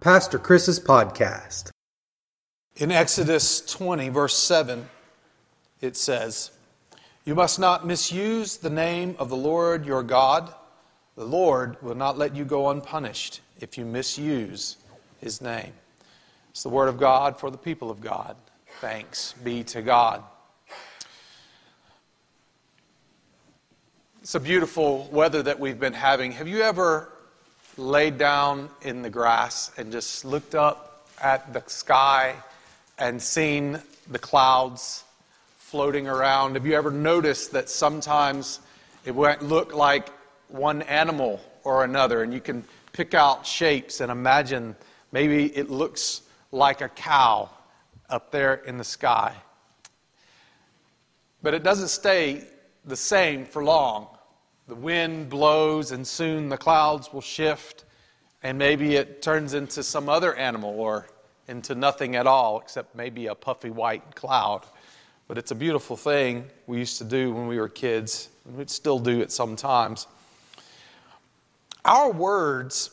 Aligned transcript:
Pastor 0.00 0.38
Chris's 0.38 0.80
podcast. 0.80 1.72
In 2.76 2.90
Exodus 2.90 3.60
20, 3.60 4.08
verse 4.08 4.34
7, 4.34 4.88
it 5.82 5.94
says, 5.94 6.52
You 7.26 7.34
must 7.34 7.58
not 7.58 7.86
misuse 7.86 8.56
the 8.56 8.70
name 8.70 9.14
of 9.18 9.28
the 9.28 9.36
Lord 9.36 9.84
your 9.84 10.02
God. 10.02 10.54
The 11.16 11.26
Lord 11.26 11.76
will 11.82 11.94
not 11.94 12.16
let 12.16 12.34
you 12.34 12.46
go 12.46 12.70
unpunished 12.70 13.42
if 13.60 13.76
you 13.76 13.84
misuse 13.84 14.78
his 15.20 15.42
name. 15.42 15.74
It's 16.48 16.62
the 16.62 16.70
word 16.70 16.88
of 16.88 16.98
God 16.98 17.38
for 17.38 17.50
the 17.50 17.58
people 17.58 17.90
of 17.90 18.00
God. 18.00 18.36
Thanks 18.80 19.34
be 19.44 19.62
to 19.64 19.82
God. 19.82 20.22
It's 24.22 24.34
a 24.34 24.40
beautiful 24.40 25.10
weather 25.12 25.42
that 25.42 25.60
we've 25.60 25.78
been 25.78 25.92
having. 25.92 26.32
Have 26.32 26.48
you 26.48 26.62
ever 26.62 27.12
laid 27.76 28.18
down 28.18 28.68
in 28.82 29.02
the 29.02 29.10
grass 29.10 29.70
and 29.76 29.92
just 29.92 30.24
looked 30.24 30.54
up 30.54 31.06
at 31.20 31.52
the 31.52 31.62
sky 31.66 32.34
and 32.98 33.20
seen 33.20 33.80
the 34.10 34.18
clouds 34.18 35.04
floating 35.58 36.08
around? 36.08 36.54
Have 36.54 36.66
you 36.66 36.74
ever 36.74 36.90
noticed 36.90 37.52
that 37.52 37.68
sometimes 37.68 38.60
it 39.04 39.14
won't 39.14 39.42
look 39.42 39.74
like 39.74 40.08
one 40.48 40.82
animal 40.82 41.40
or 41.64 41.84
another, 41.84 42.22
and 42.22 42.34
you 42.34 42.40
can 42.40 42.64
pick 42.92 43.14
out 43.14 43.46
shapes 43.46 44.00
and 44.00 44.10
imagine 44.10 44.74
maybe 45.12 45.46
it 45.56 45.70
looks 45.70 46.22
like 46.52 46.80
a 46.80 46.88
cow 46.88 47.48
up 48.08 48.30
there 48.30 48.54
in 48.54 48.78
the 48.78 48.84
sky? 48.84 49.34
But 51.42 51.54
it 51.54 51.62
doesn't 51.62 51.88
stay 51.88 52.44
the 52.84 52.96
same 52.96 53.44
for 53.46 53.64
long. 53.64 54.08
The 54.70 54.76
wind 54.76 55.28
blows, 55.28 55.90
and 55.90 56.06
soon 56.06 56.48
the 56.48 56.56
clouds 56.56 57.12
will 57.12 57.20
shift, 57.20 57.84
and 58.40 58.56
maybe 58.56 58.94
it 58.94 59.20
turns 59.20 59.52
into 59.52 59.82
some 59.82 60.08
other 60.08 60.32
animal 60.36 60.78
or 60.78 61.08
into 61.48 61.74
nothing 61.74 62.14
at 62.14 62.28
all, 62.28 62.60
except 62.60 62.94
maybe 62.94 63.26
a 63.26 63.34
puffy 63.34 63.70
white 63.70 64.14
cloud. 64.14 64.62
But 65.26 65.38
it's 65.38 65.50
a 65.50 65.56
beautiful 65.56 65.96
thing 65.96 66.48
we 66.68 66.78
used 66.78 66.98
to 66.98 67.04
do 67.04 67.32
when 67.32 67.48
we 67.48 67.58
were 67.58 67.68
kids, 67.68 68.28
and 68.44 68.56
we 68.56 68.64
still 68.68 69.00
do 69.00 69.20
it 69.20 69.32
sometimes. 69.32 70.06
Our 71.84 72.12
words 72.12 72.90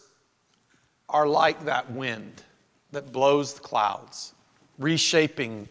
are 1.10 1.28
like 1.28 1.66
that 1.66 1.92
wind 1.92 2.42
that 2.92 3.12
blows 3.12 3.54
the 3.54 3.62
clouds, 3.62 4.34
reshaping 4.80 5.70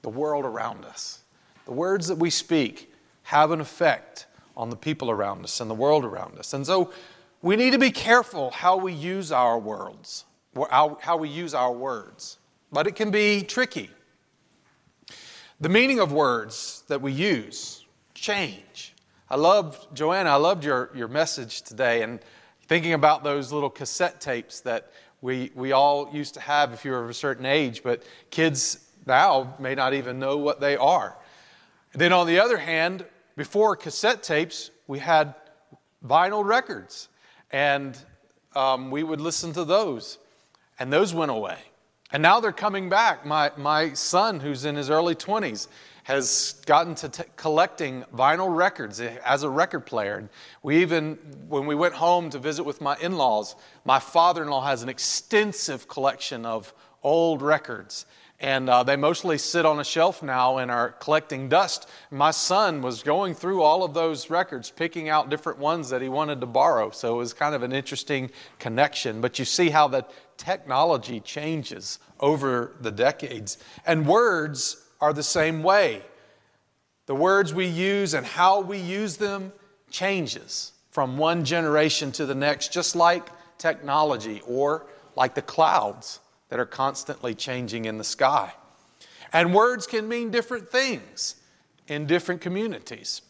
the 0.00 0.08
world 0.08 0.46
around 0.46 0.86
us. 0.86 1.20
The 1.66 1.72
words 1.72 2.06
that 2.06 2.16
we 2.16 2.30
speak 2.30 2.90
have 3.24 3.50
an 3.50 3.60
effect 3.60 4.24
on 4.60 4.68
the 4.68 4.76
people 4.76 5.10
around 5.10 5.42
us 5.42 5.58
and 5.62 5.70
the 5.70 5.74
world 5.74 6.04
around 6.04 6.38
us. 6.38 6.52
And 6.52 6.66
so 6.66 6.92
we 7.40 7.56
need 7.56 7.70
to 7.70 7.78
be 7.78 7.90
careful 7.90 8.50
how 8.50 8.76
we 8.76 8.92
use 8.92 9.32
our 9.32 9.58
words, 9.58 10.26
how 10.68 11.16
we 11.16 11.30
use 11.30 11.54
our 11.54 11.72
words. 11.72 12.38
But 12.70 12.86
it 12.86 12.94
can 12.94 13.10
be 13.10 13.40
tricky. 13.40 13.88
The 15.62 15.70
meaning 15.70 15.98
of 15.98 16.12
words 16.12 16.84
that 16.88 17.00
we 17.00 17.10
use 17.10 17.86
change. 18.12 18.94
I 19.30 19.36
loved, 19.36 19.96
Joanna, 19.96 20.28
I 20.28 20.36
loved 20.36 20.62
your, 20.62 20.90
your 20.94 21.08
message 21.08 21.62
today 21.62 22.02
and 22.02 22.20
thinking 22.66 22.92
about 22.92 23.24
those 23.24 23.52
little 23.52 23.70
cassette 23.70 24.20
tapes 24.20 24.60
that 24.60 24.92
we, 25.22 25.52
we 25.54 25.72
all 25.72 26.10
used 26.12 26.34
to 26.34 26.40
have 26.40 26.74
if 26.74 26.84
you 26.84 26.90
were 26.90 27.02
of 27.02 27.08
a 27.08 27.14
certain 27.14 27.46
age, 27.46 27.82
but 27.82 28.02
kids 28.28 28.90
now 29.06 29.56
may 29.58 29.74
not 29.74 29.94
even 29.94 30.18
know 30.18 30.36
what 30.36 30.60
they 30.60 30.76
are. 30.76 31.16
then 31.94 32.12
on 32.12 32.26
the 32.26 32.38
other 32.38 32.58
hand, 32.58 33.06
before 33.40 33.74
cassette 33.74 34.22
tapes, 34.22 34.70
we 34.86 34.98
had 34.98 35.34
vinyl 36.04 36.44
records, 36.44 37.08
and 37.50 37.98
um, 38.54 38.90
we 38.90 39.02
would 39.02 39.18
listen 39.18 39.50
to 39.54 39.64
those, 39.64 40.18
and 40.78 40.92
those 40.92 41.14
went 41.14 41.30
away. 41.30 41.56
And 42.12 42.22
now 42.22 42.40
they're 42.40 42.52
coming 42.52 42.90
back. 42.90 43.24
My, 43.24 43.50
my 43.56 43.94
son, 43.94 44.40
who's 44.40 44.66
in 44.66 44.76
his 44.76 44.90
early 44.90 45.14
20s, 45.14 45.68
has 46.04 46.60
gotten 46.66 46.94
to 46.96 47.08
t- 47.08 47.22
collecting 47.36 48.04
vinyl 48.14 48.54
records 48.54 49.00
as 49.00 49.42
a 49.42 49.48
record 49.48 49.86
player. 49.86 50.16
And 50.16 50.28
we 50.62 50.82
even, 50.82 51.14
when 51.48 51.64
we 51.64 51.74
went 51.74 51.94
home 51.94 52.28
to 52.28 52.38
visit 52.38 52.64
with 52.64 52.82
my 52.82 52.98
in 53.00 53.16
laws, 53.16 53.56
my 53.86 54.00
father 54.00 54.42
in 54.42 54.50
law 54.50 54.66
has 54.66 54.82
an 54.82 54.90
extensive 54.90 55.88
collection 55.88 56.44
of 56.44 56.74
old 57.02 57.42
records 57.42 58.06
and 58.40 58.70
uh, 58.70 58.82
they 58.82 58.96
mostly 58.96 59.36
sit 59.36 59.66
on 59.66 59.80
a 59.80 59.84
shelf 59.84 60.22
now 60.22 60.56
and 60.56 60.70
are 60.70 60.92
collecting 60.92 61.50
dust. 61.50 61.88
My 62.10 62.30
son 62.30 62.80
was 62.80 63.02
going 63.02 63.34
through 63.34 63.62
all 63.62 63.84
of 63.84 63.92
those 63.92 64.30
records, 64.30 64.70
picking 64.70 65.10
out 65.10 65.28
different 65.28 65.58
ones 65.58 65.90
that 65.90 66.00
he 66.00 66.08
wanted 66.08 66.40
to 66.40 66.46
borrow. 66.46 66.90
So 66.90 67.14
it 67.14 67.18
was 67.18 67.34
kind 67.34 67.54
of 67.54 67.62
an 67.62 67.72
interesting 67.72 68.30
connection. 68.58 69.20
But 69.20 69.38
you 69.38 69.44
see 69.44 69.68
how 69.68 69.88
the 69.88 70.06
technology 70.38 71.20
changes 71.20 71.98
over 72.18 72.72
the 72.80 72.90
decades. 72.90 73.58
And 73.84 74.06
words 74.06 74.82
are 75.02 75.12
the 75.12 75.22
same 75.22 75.62
way. 75.62 76.02
The 77.04 77.14
words 77.14 77.52
we 77.52 77.66
use 77.66 78.14
and 78.14 78.24
how 78.24 78.60
we 78.60 78.78
use 78.78 79.18
them 79.18 79.52
changes 79.90 80.72
from 80.90 81.18
one 81.18 81.44
generation 81.44 82.10
to 82.12 82.24
the 82.24 82.34
next, 82.34 82.72
just 82.72 82.96
like 82.96 83.28
technology 83.58 84.40
or 84.46 84.86
like 85.14 85.34
the 85.34 85.42
clouds 85.42 86.20
that 86.50 86.60
are 86.60 86.66
constantly 86.66 87.34
changing 87.34 87.86
in 87.86 87.96
the 87.96 88.04
sky. 88.04 88.52
And 89.32 89.54
words 89.54 89.86
can 89.86 90.08
mean 90.08 90.30
different 90.30 90.68
things 90.68 91.36
in 91.88 92.06
different 92.06 92.40
communities. 92.40 93.22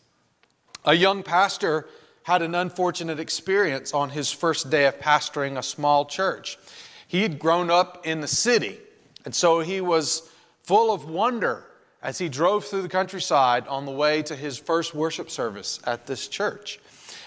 A 0.85 0.95
young 0.95 1.23
pastor 1.23 1.87
had 2.25 2.43
an 2.43 2.55
unfortunate 2.55 3.21
experience 3.21 3.95
on 3.95 4.11
his 4.11 4.31
first 4.33 4.71
day 4.71 4.87
of 4.87 4.99
pastoring 4.99 5.59
a 5.59 5.63
small 5.63 6.05
church. 6.05 6.59
He 7.07 7.23
had 7.23 7.39
grown 7.39 7.71
up 7.71 8.07
in 8.07 8.21
the 8.21 8.29
city, 8.29 8.79
and 9.25 9.35
so 9.35 9.61
he 9.61 9.81
was 9.81 10.31
full 10.63 10.93
of 10.93 11.09
wonder 11.09 11.67
as 12.03 12.19
he 12.19 12.29
drove 12.29 12.65
through 12.65 12.83
the 12.83 12.89
countryside 12.89 13.67
on 13.69 13.85
the 13.85 13.93
way 13.93 14.23
to 14.23 14.37
his 14.37 14.59
first 14.59 14.95
worship 14.95 15.31
service 15.31 15.81
at 15.85 16.07
this 16.07 16.29
church. 16.29 16.81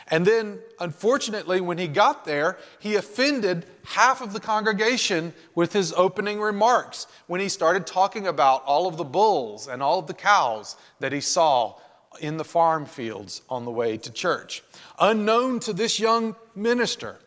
And 0.10 0.26
then, 0.26 0.60
unfortunately, 0.80 1.62
when 1.62 1.78
he 1.78 1.88
got 1.88 2.26
there, 2.26 2.58
he 2.80 2.96
offended 2.96 3.66
half 3.86 4.22
of 4.22 4.34
the 4.34 4.40
congregation 4.40 5.34
with 5.56 5.74
his 5.74 5.94
opening 5.94 6.42
remarks 6.42 7.08
when 7.28 7.40
he 7.40 7.50
started 7.50 7.88
talking 7.88 8.28
about 8.28 8.64
all 8.66 8.88
of 8.88 8.98
the 8.98 9.04
bulls 9.04 9.68
and 9.68 9.82
all 9.82 10.00
of 10.00 10.08
the 10.08 10.14
cows 10.14 10.76
that 11.00 11.14
he 11.14 11.22
saw 11.22 11.76
in 12.20 12.38
the 12.38 12.44
farm 12.44 12.86
fields 12.86 13.42
on 13.50 13.66
the 13.66 13.72
way 13.72 13.98
to 13.98 14.12
church. 14.12 14.64
Unknown 15.00 15.60
to 15.62 15.74
this 15.74 16.00
young 16.00 16.36
minister, 16.56 17.18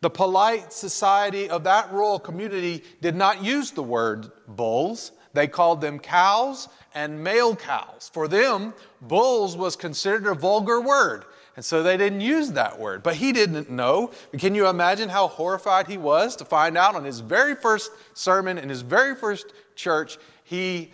the 0.00 0.10
polite 0.10 0.72
society 0.72 1.48
of 1.48 1.64
that 1.64 1.90
rural 1.92 2.18
community 2.18 2.84
did 3.00 3.16
not 3.16 3.42
use 3.42 3.70
the 3.70 3.82
word 3.82 4.30
bulls. 4.46 5.12
They 5.32 5.46
called 5.46 5.80
them 5.80 5.98
cows 5.98 6.68
and 6.94 7.22
male 7.22 7.56
cows. 7.56 8.10
For 8.12 8.28
them, 8.28 8.72
bulls 9.02 9.56
was 9.56 9.74
considered 9.74 10.26
a 10.26 10.34
vulgar 10.34 10.80
word. 10.80 11.24
And 11.56 11.64
so 11.64 11.82
they 11.82 11.96
didn't 11.96 12.20
use 12.20 12.52
that 12.52 12.78
word. 12.78 13.02
But 13.02 13.16
he 13.16 13.32
didn't 13.32 13.70
know. 13.70 14.10
Can 14.38 14.54
you 14.54 14.68
imagine 14.68 15.08
how 15.08 15.28
horrified 15.28 15.86
he 15.86 15.96
was 15.96 16.36
to 16.36 16.44
find 16.44 16.76
out 16.76 16.94
on 16.94 17.04
his 17.04 17.20
very 17.20 17.54
first 17.54 17.90
sermon 18.12 18.58
in 18.58 18.68
his 18.68 18.82
very 18.82 19.16
first 19.16 19.46
church, 19.74 20.18
he 20.44 20.92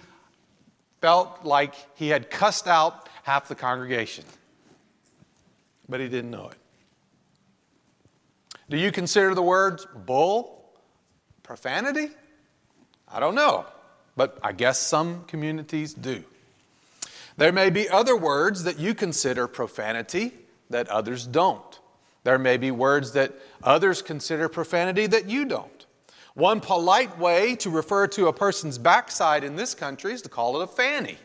felt 1.00 1.44
like 1.44 1.74
he 1.96 2.08
had 2.08 2.30
cussed 2.30 2.68
out 2.68 3.08
half 3.24 3.48
the 3.48 3.56
congregation. 3.56 4.24
But 5.88 5.98
he 5.98 6.08
didn't 6.08 6.30
know 6.30 6.48
it. 6.48 6.56
Do 8.70 8.76
you 8.76 8.92
consider 8.92 9.34
the 9.34 9.42
words 9.42 9.84
bull 10.06 10.64
profanity? 11.42 12.08
I 13.08 13.18
don't 13.18 13.34
know, 13.34 13.66
but 14.16 14.38
I 14.44 14.52
guess 14.52 14.78
some 14.78 15.24
communities 15.24 15.92
do. 15.92 16.24
There 17.36 17.52
may 17.52 17.68
be 17.68 17.88
other 17.88 18.16
words 18.16 18.64
that 18.64 18.78
you 18.78 18.94
consider 18.94 19.48
profanity 19.48 20.32
that 20.72 20.88
others 20.88 21.26
don't. 21.26 21.80
There 22.24 22.38
may 22.38 22.56
be 22.56 22.70
words 22.70 23.12
that 23.12 23.32
others 23.62 24.02
consider 24.02 24.48
profanity 24.48 25.06
that 25.06 25.28
you 25.28 25.44
don't. 25.44 25.86
One 26.34 26.60
polite 26.60 27.18
way 27.18 27.56
to 27.56 27.70
refer 27.70 28.06
to 28.08 28.28
a 28.28 28.32
person's 28.32 28.78
backside 28.78 29.44
in 29.44 29.56
this 29.56 29.74
country 29.74 30.12
is 30.12 30.22
to 30.22 30.28
call 30.28 30.60
it 30.60 30.64
a 30.64 30.66
fanny. 30.66 31.16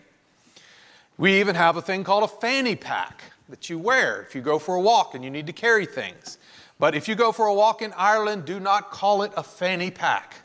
We 1.18 1.40
even 1.40 1.56
have 1.56 1.78
a 1.78 1.82
thing 1.82 2.04
called 2.04 2.24
a 2.24 2.28
fanny 2.28 2.76
pack 2.76 3.22
that 3.50 3.70
you 3.70 3.80
wear 3.80 4.22
if 4.22 4.36
you 4.36 4.42
go 4.42 4.60
for 4.60 4.76
a 4.76 4.82
walk 4.82 5.16
and 5.16 5.24
you 5.24 5.30
need 5.30 5.48
to 5.48 5.54
carry 5.54 5.86
things. 5.86 6.38
But 6.80 6.94
if 6.94 7.08
you 7.08 7.16
go 7.16 7.32
for 7.32 7.48
a 7.48 7.54
walk 7.54 7.82
in 7.82 7.94
Ireland, 7.98 8.46
do 8.46 8.60
not 8.60 8.92
call 8.92 9.24
it 9.24 9.32
a 9.36 9.44
fanny 9.44 9.90
pack 9.90 10.36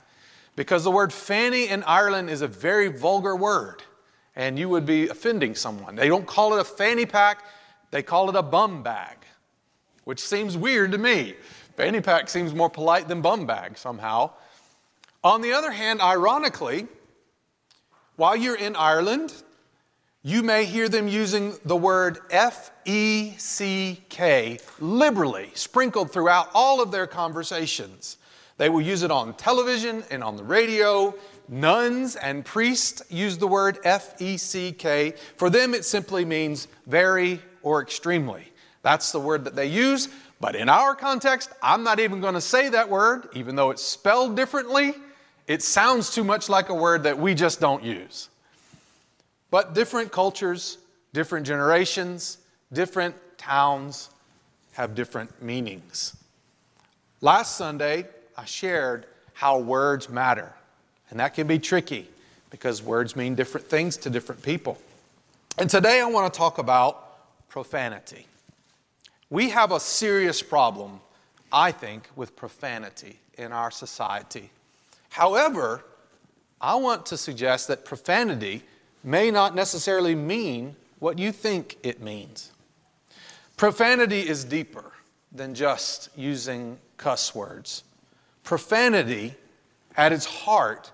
because 0.56 0.84
the 0.84 0.90
word 0.90 1.12
fanny 1.12 1.68
in 1.68 1.82
Ireland 1.84 2.30
is 2.30 2.40
a 2.40 2.48
very 2.48 2.88
vulgar 2.88 3.36
word 3.36 3.82
and 4.36 4.58
you 4.58 4.68
would 4.68 4.86
be 4.86 5.08
offending 5.08 5.54
someone. 5.54 5.96
They 5.96 6.08
don't 6.08 6.26
call 6.26 6.54
it 6.54 6.60
a 6.60 6.64
fanny 6.64 7.04
pack, 7.04 7.44
they 7.92 8.02
call 8.02 8.28
it 8.28 8.34
a 8.34 8.42
bum 8.42 8.82
bag, 8.82 9.18
which 10.02 10.18
seems 10.18 10.56
weird 10.56 10.90
to 10.90 10.98
me. 10.98 11.34
Fanny 11.76 12.00
pack 12.00 12.28
seems 12.28 12.52
more 12.52 12.68
polite 12.68 13.06
than 13.06 13.22
bum 13.22 13.46
bag 13.46 13.78
somehow. 13.78 14.30
On 15.22 15.40
the 15.40 15.52
other 15.52 15.70
hand, 15.70 16.00
ironically, 16.00 16.88
while 18.16 18.34
you're 18.34 18.56
in 18.56 18.74
Ireland, 18.74 19.32
you 20.24 20.42
may 20.42 20.64
hear 20.64 20.88
them 20.88 21.08
using 21.08 21.54
the 21.64 21.76
word 21.76 22.18
F 22.30 22.70
E 22.84 23.34
C 23.38 24.02
K 24.08 24.58
liberally, 24.80 25.50
sprinkled 25.54 26.12
throughout 26.12 26.48
all 26.54 26.80
of 26.80 26.90
their 26.90 27.06
conversations. 27.06 28.18
They 28.58 28.68
will 28.68 28.82
use 28.82 29.02
it 29.02 29.10
on 29.10 29.34
television 29.34 30.04
and 30.10 30.22
on 30.22 30.36
the 30.36 30.44
radio. 30.44 31.14
Nuns 31.48 32.16
and 32.16 32.44
priests 32.44 33.02
use 33.10 33.36
the 33.38 33.48
word 33.48 33.78
F 33.84 34.20
E 34.20 34.36
C 34.36 34.72
K. 34.72 35.14
For 35.36 35.50
them, 35.50 35.74
it 35.74 35.84
simply 35.84 36.24
means 36.24 36.68
very 36.86 37.40
or 37.62 37.82
extremely. 37.82 38.44
That's 38.82 39.12
the 39.12 39.20
word 39.20 39.44
that 39.44 39.54
they 39.54 39.66
use. 39.66 40.08
But 40.40 40.56
in 40.56 40.68
our 40.68 40.94
context, 40.94 41.50
I'm 41.62 41.84
not 41.84 42.00
even 42.00 42.20
going 42.20 42.34
to 42.34 42.40
say 42.40 42.68
that 42.70 42.88
word, 42.88 43.28
even 43.34 43.54
though 43.54 43.70
it's 43.70 43.82
spelled 43.82 44.34
differently. 44.36 44.94
It 45.46 45.62
sounds 45.62 46.12
too 46.12 46.24
much 46.24 46.48
like 46.48 46.68
a 46.68 46.74
word 46.74 47.04
that 47.04 47.18
we 47.18 47.34
just 47.34 47.60
don't 47.60 47.82
use. 47.82 48.28
But 49.50 49.74
different 49.74 50.10
cultures, 50.10 50.78
different 51.12 51.46
generations, 51.46 52.38
different 52.72 53.14
towns 53.38 54.10
have 54.72 54.94
different 54.94 55.42
meanings. 55.42 56.16
Last 57.20 57.56
Sunday, 57.56 58.06
I 58.36 58.44
shared 58.44 59.06
how 59.34 59.58
words 59.58 60.08
matter. 60.08 60.52
And 61.10 61.20
that 61.20 61.34
can 61.34 61.46
be 61.46 61.58
tricky 61.58 62.08
because 62.50 62.82
words 62.82 63.14
mean 63.14 63.34
different 63.34 63.66
things 63.66 63.96
to 63.98 64.10
different 64.10 64.42
people. 64.42 64.78
And 65.58 65.68
today 65.68 66.00
I 66.00 66.06
want 66.06 66.32
to 66.32 66.36
talk 66.36 66.58
about 66.58 67.01
profanity. 67.52 68.26
We 69.28 69.50
have 69.50 69.72
a 69.72 69.78
serious 69.78 70.40
problem, 70.40 71.00
I 71.52 71.70
think, 71.70 72.08
with 72.16 72.34
profanity 72.34 73.20
in 73.36 73.52
our 73.52 73.70
society. 73.70 74.50
However, 75.10 75.84
I 76.62 76.76
want 76.76 77.04
to 77.06 77.18
suggest 77.18 77.68
that 77.68 77.84
profanity 77.84 78.62
may 79.04 79.30
not 79.30 79.54
necessarily 79.54 80.14
mean 80.14 80.76
what 80.98 81.18
you 81.18 81.30
think 81.30 81.76
it 81.82 82.00
means. 82.00 82.52
Profanity 83.58 84.20
is 84.20 84.44
deeper 84.44 84.90
than 85.30 85.54
just 85.54 86.08
using 86.16 86.78
cuss 86.96 87.34
words. 87.34 87.84
Profanity, 88.44 89.34
at 89.98 90.10
its 90.10 90.24
heart, 90.24 90.90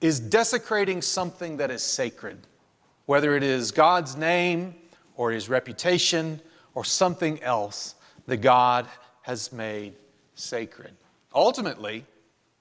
is 0.00 0.18
desecrating 0.18 1.02
something 1.02 1.58
that 1.58 1.70
is 1.70 1.82
sacred, 1.82 2.38
whether 3.04 3.36
it 3.36 3.42
is 3.42 3.72
God's 3.72 4.16
name 4.16 4.76
or 5.16 5.30
his 5.30 5.48
reputation 5.48 6.40
or 6.74 6.84
something 6.84 7.42
else 7.42 7.94
that 8.26 8.38
God 8.38 8.86
has 9.22 9.52
made 9.52 9.94
sacred. 10.34 10.92
Ultimately, 11.34 12.04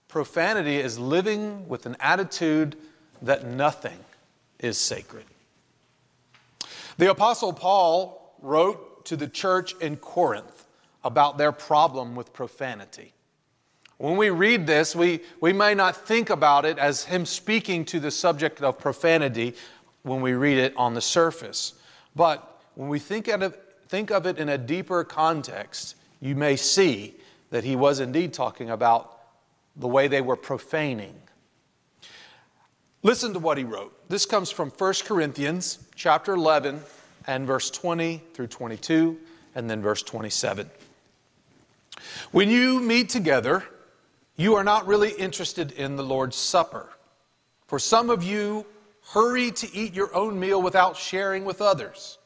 profanity 0.08 0.78
is 0.78 1.00
living 1.00 1.68
with 1.68 1.86
an 1.86 1.98
attitude 2.00 2.76
that 3.22 3.46
nothing 3.46 3.98
is 4.60 4.78
sacred. 4.78 5.26
The 6.98 7.10
Apostle 7.10 7.54
Paul 7.54 8.36
wrote 8.42 9.06
to 9.06 9.16
the 9.16 9.28
church 9.28 9.76
in 9.82 9.98
Corinth 9.98 10.66
about 11.04 11.38
their 11.38 11.52
problem 11.52 12.16
with 12.16 12.34
profanity. 12.34 13.14
When 13.98 14.18
we 14.18 14.30
read 14.30 14.66
this, 14.66 14.96
we, 14.96 15.22
we 15.40 15.54
may 15.54 15.74
not 15.74 15.96
think 15.96 16.30
about 16.30 16.66
it 16.66 16.78
as 16.78 17.04
him 17.04 17.26
speaking 17.26 17.86
to 17.86 18.00
the 18.00 18.12
subject 18.12 18.62
of 18.62 18.80
profanity 18.80 19.56
when 20.04 20.22
we 20.22 20.34
read 20.34 20.58
it 20.58 20.74
on 20.76 20.94
the 20.94 21.02
surface. 21.02 21.74
But 22.16 22.62
when 22.76 22.90
we 22.90 23.00
think 23.00 23.28
of, 23.28 23.42
it, 23.42 23.60
think 23.88 24.12
of 24.12 24.26
it 24.26 24.38
in 24.38 24.50
a 24.50 24.58
deeper 24.58 25.04
context, 25.04 25.96
you 26.20 26.36
may 26.36 26.56
see 26.56 27.16
that 27.50 27.64
he 27.64 27.76
was 27.76 28.00
indeed 28.00 28.34
talking 28.34 28.70
about 28.70 29.18
the 29.76 29.88
way 29.88 30.08
they 30.08 30.22
were 30.22 30.36
profaning. 30.36 31.16
Listen 33.04 33.34
to 33.34 33.40
what 33.40 33.58
he 33.58 33.64
wrote. 33.64 33.94
This 34.10 34.26
comes 34.26 34.52
from 34.52 34.70
1 34.70 34.94
Corinthians 35.06 35.80
chapter 35.96 36.34
11 36.34 36.82
and 37.28 37.48
verse 37.48 37.72
20 37.72 38.22
through 38.34 38.48
22 38.48 39.18
and 39.56 39.70
then 39.70 39.82
verse 39.82 40.04
27. 40.04 40.70
When 42.32 42.50
you 42.50 42.80
meet 42.80 43.10
together, 43.10 43.64
you 44.36 44.56
are 44.56 44.64
not 44.64 44.88
really 44.88 45.12
interested 45.12 45.72
in 45.72 45.96
the 45.96 46.04
Lord's 46.04 46.36
Supper. 46.36 46.90
For 47.68 47.80
some 47.80 48.10
of 48.10 48.24
you 48.24 48.66
hurry 49.10 49.52
to 49.52 49.76
eat 49.76 49.94
your 49.94 50.14
own 50.16 50.40
meal 50.40 50.62
without 50.62 50.96
sharing 50.96 51.46
with 51.46 51.62
others. 51.62 52.18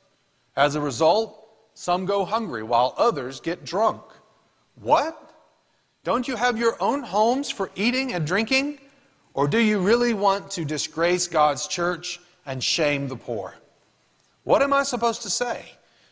As 0.55 0.75
a 0.75 0.81
result, 0.81 1.47
some 1.73 2.05
go 2.05 2.25
hungry 2.25 2.63
while 2.63 2.93
others 2.97 3.39
get 3.39 3.65
drunk. 3.65 4.01
What? 4.75 5.21
Don't 6.03 6.27
you 6.27 6.35
have 6.35 6.57
your 6.57 6.81
own 6.81 7.01
homes 7.01 7.49
for 7.49 7.71
eating 7.75 8.13
and 8.13 8.25
drinking? 8.25 8.79
Or 9.33 9.47
do 9.47 9.59
you 9.59 9.79
really 9.79 10.13
want 10.13 10.51
to 10.51 10.63
disgrace 10.63 11.27
God's 11.27 11.67
church 11.67 12.19
and 12.45 12.63
shame 12.63 13.07
the 13.07 13.17
poor? 13.17 13.55
What 14.43 14.61
am 14.61 14.71
I 14.71 14.83
supposed 14.83 15.23
to 15.23 15.29
say? 15.29 15.65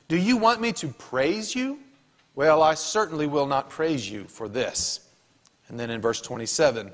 Do 0.07 0.17
you 0.17 0.35
want 0.35 0.59
me 0.59 0.73
to 0.73 0.87
praise 0.87 1.55
you? 1.55 1.79
Well, 2.35 2.63
I 2.63 2.73
certainly 2.73 3.27
will 3.27 3.45
not 3.45 3.69
praise 3.69 4.09
you 4.09 4.25
for 4.25 4.49
this. 4.49 5.01
And 5.67 5.79
then 5.79 5.89
in 5.89 6.01
verse 6.01 6.19
27 6.19 6.91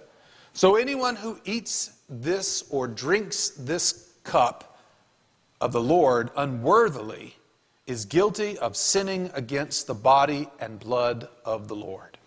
So 0.60 0.76
anyone 0.76 1.16
who 1.16 1.40
eats 1.46 1.92
this 2.10 2.66
or 2.70 2.86
drinks 2.86 3.52
this 3.52 4.10
cup 4.26 4.78
of 5.62 5.72
the 5.72 5.80
Lord 5.80 6.32
unworthily 6.36 7.38
is 7.88 8.04
guilty 8.04 8.58
of 8.58 8.76
sinning 8.76 9.32
against 9.34 9.88
the 9.88 9.94
body 9.94 10.50
and 10.60 10.78
blood 10.78 11.30
of 11.46 11.70
the 11.70 11.78
Lord. 11.78 12.18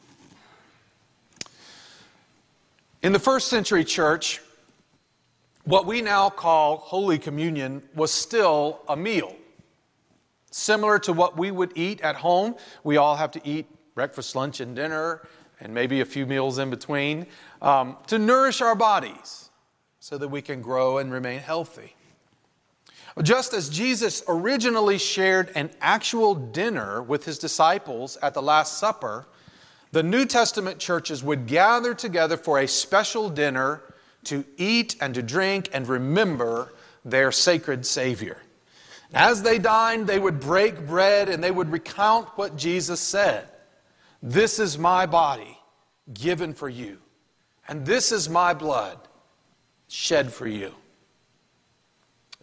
In 3.02 3.12
the 3.12 3.18
first 3.18 3.48
century 3.48 3.84
church, 3.84 4.40
what 5.64 5.84
we 5.84 6.00
now 6.00 6.30
call 6.30 6.78
Holy 6.78 7.18
Communion 7.18 7.82
was 7.94 8.10
still 8.10 8.80
a 8.88 8.96
meal. 8.96 9.36
Similar 10.50 10.98
to 11.00 11.12
what 11.12 11.36
we 11.36 11.50
would 11.50 11.72
eat 11.74 12.00
at 12.00 12.16
home, 12.16 12.56
we 12.82 12.96
all 12.96 13.16
have 13.16 13.32
to 13.32 13.46
eat 13.46 13.66
breakfast, 13.94 14.34
lunch, 14.34 14.60
and 14.60 14.74
dinner 14.74 15.20
and 15.62 15.72
maybe 15.72 16.00
a 16.00 16.04
few 16.04 16.26
meals 16.26 16.58
in 16.58 16.68
between 16.70 17.26
um, 17.62 17.96
to 18.08 18.18
nourish 18.18 18.60
our 18.60 18.74
bodies 18.74 19.48
so 20.00 20.18
that 20.18 20.28
we 20.28 20.42
can 20.42 20.60
grow 20.60 20.98
and 20.98 21.12
remain 21.12 21.38
healthy. 21.38 21.94
Just 23.22 23.54
as 23.54 23.68
Jesus 23.68 24.22
originally 24.26 24.98
shared 24.98 25.52
an 25.54 25.70
actual 25.80 26.34
dinner 26.34 27.00
with 27.02 27.24
his 27.24 27.38
disciples 27.38 28.16
at 28.22 28.34
the 28.34 28.42
Last 28.42 28.78
Supper, 28.78 29.26
the 29.92 30.02
New 30.02 30.24
Testament 30.24 30.78
churches 30.78 31.22
would 31.22 31.46
gather 31.46 31.94
together 31.94 32.36
for 32.36 32.58
a 32.58 32.66
special 32.66 33.28
dinner 33.28 33.82
to 34.24 34.44
eat 34.56 34.96
and 35.00 35.14
to 35.14 35.22
drink 35.22 35.68
and 35.72 35.86
remember 35.86 36.72
their 37.04 37.30
sacred 37.30 37.84
Savior. 37.86 38.38
As 39.14 39.42
they 39.42 39.58
dined, 39.58 40.06
they 40.06 40.18
would 40.18 40.40
break 40.40 40.86
bread 40.86 41.28
and 41.28 41.44
they 41.44 41.50
would 41.50 41.70
recount 41.70 42.28
what 42.36 42.56
Jesus 42.56 42.98
said. 42.98 43.46
This 44.22 44.58
is 44.58 44.78
my 44.78 45.06
body 45.06 45.58
given 46.14 46.54
for 46.54 46.68
you, 46.68 46.98
and 47.66 47.84
this 47.84 48.12
is 48.12 48.28
my 48.28 48.54
blood 48.54 48.98
shed 49.88 50.32
for 50.32 50.46
you. 50.46 50.74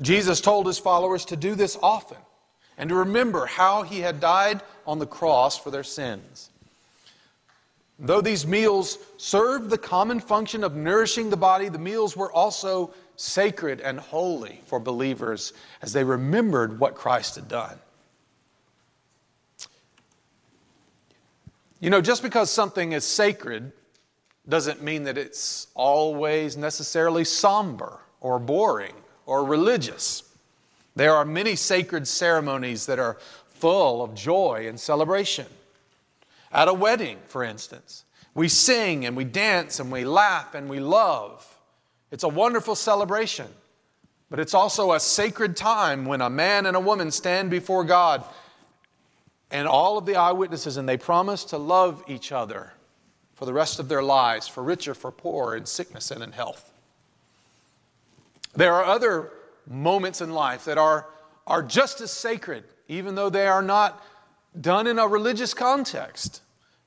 Jesus 0.01 0.41
told 0.41 0.67
his 0.67 0.77
followers 0.77 1.25
to 1.25 1.36
do 1.36 1.55
this 1.55 1.77
often 1.81 2.17
and 2.77 2.89
to 2.89 2.95
remember 2.95 3.45
how 3.45 3.83
he 3.83 4.00
had 4.00 4.19
died 4.19 4.62
on 4.86 5.00
the 5.00 5.05
cross 5.05 5.57
for 5.57 5.71
their 5.71 5.83
sins. 5.83 6.50
Though 7.98 8.21
these 8.21 8.48
meals 8.48 8.98
served 9.17 9.69
the 9.69 9.77
common 9.77 10.21
function 10.21 10.63
of 10.63 10.75
nourishing 10.75 11.29
the 11.29 11.38
body, 11.38 11.67
the 11.67 11.77
meals 11.77 12.15
were 12.15 12.31
also 12.31 12.93
sacred 13.17 13.81
and 13.81 14.00
holy 14.00 14.62
for 14.65 14.79
believers 14.79 15.51
as 15.81 15.91
they 15.91 16.05
remembered 16.05 16.79
what 16.79 16.95
Christ 16.95 17.36
had 17.36 17.50
done. 17.50 17.77
You 21.79 21.89
know, 21.89 22.01
just 22.01 22.24
because 22.24 22.51
something 22.51 22.91
is 22.91 23.05
sacred 23.05 23.71
doesn't 24.48 24.83
mean 24.83 25.03
that 25.03 25.17
it's 25.17 25.67
always 25.75 26.57
necessarily 26.57 27.24
somber 27.24 28.00
or 28.19 28.38
boring 28.38 28.95
or 29.25 29.45
religious. 29.45 30.24
There 30.95 31.15
are 31.15 31.24
many 31.24 31.55
sacred 31.55 32.07
ceremonies 32.07 32.86
that 32.88 33.00
are 33.00 33.17
full 33.48 34.03
of 34.03 34.13
joy 34.13 34.65
and 34.67 34.77
celebration. 34.77 35.45
At 36.51 36.67
a 36.67 36.74
wedding, 36.74 37.19
for 37.27 37.43
instance, 37.43 38.03
we 38.33 38.50
sing 38.50 39.05
and 39.05 39.15
we 39.15 39.24
dance 39.24 39.79
and 39.79 39.91
we 39.91 40.03
laugh 40.03 40.55
and 40.55 40.67
we 40.67 40.79
love. 40.79 41.45
It's 42.12 42.24
a 42.24 42.29
wonderful 42.29 42.75
celebration, 42.75 43.48
but 44.29 44.39
it's 44.39 44.53
also 44.53 44.93
a 44.93 45.00
sacred 45.00 45.55
time 45.55 46.05
when 46.05 46.21
a 46.21 46.29
man 46.29 46.65
and 46.65 46.75
a 46.75 46.79
woman 46.79 47.12
stand 47.12 47.50
before 47.50 47.86
God 47.86 48.24
and 49.51 49.68
all 49.68 49.98
of 49.98 50.06
the 50.06 50.15
eyewitnesses, 50.15 50.77
and 50.77 50.88
they 50.88 50.98
promise 50.98 51.44
to 51.46 51.58
love 51.58 52.03
each 52.08 52.32
other 52.32 52.74
for 53.36 53.46
the 53.46 53.53
rest 53.53 53.79
of 53.79 53.88
their 53.88 54.03
lives, 54.03 54.48
for 54.48 54.62
richer, 54.63 54.94
for 54.94 55.12
poor, 55.12 55.56
in 55.56 55.65
sickness 55.65 56.12
and 56.12 56.22
in 56.22 56.32
health. 56.32 56.72
There 58.56 58.74
are 58.74 58.84
other 58.84 59.32
moments 59.65 60.22
in 60.22 60.32
life 60.34 60.65
that 60.65 60.77
are, 60.77 61.08
are 61.48 61.63
just 61.63 62.01
as 62.01 62.12
sacred, 62.12 62.63
even 62.88 63.15
though 63.15 63.29
they 63.29 63.48
are 63.48 63.62
not 63.62 64.03
done 64.60 64.88
in 64.88 65.00
a 65.00 65.08
religious 65.08 65.53
context. 65.53 66.41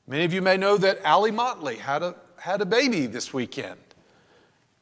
Many 0.07 0.25
of 0.25 0.33
you 0.33 0.43
may 0.43 0.57
know 0.57 0.77
that 0.77 1.05
Ali 1.05 1.31
Motley 1.31 1.77
had 1.77 2.03
a, 2.03 2.15
had 2.37 2.61
a 2.61 2.67
baby 2.67 3.07
this 3.07 3.33
weekend. 3.33 3.81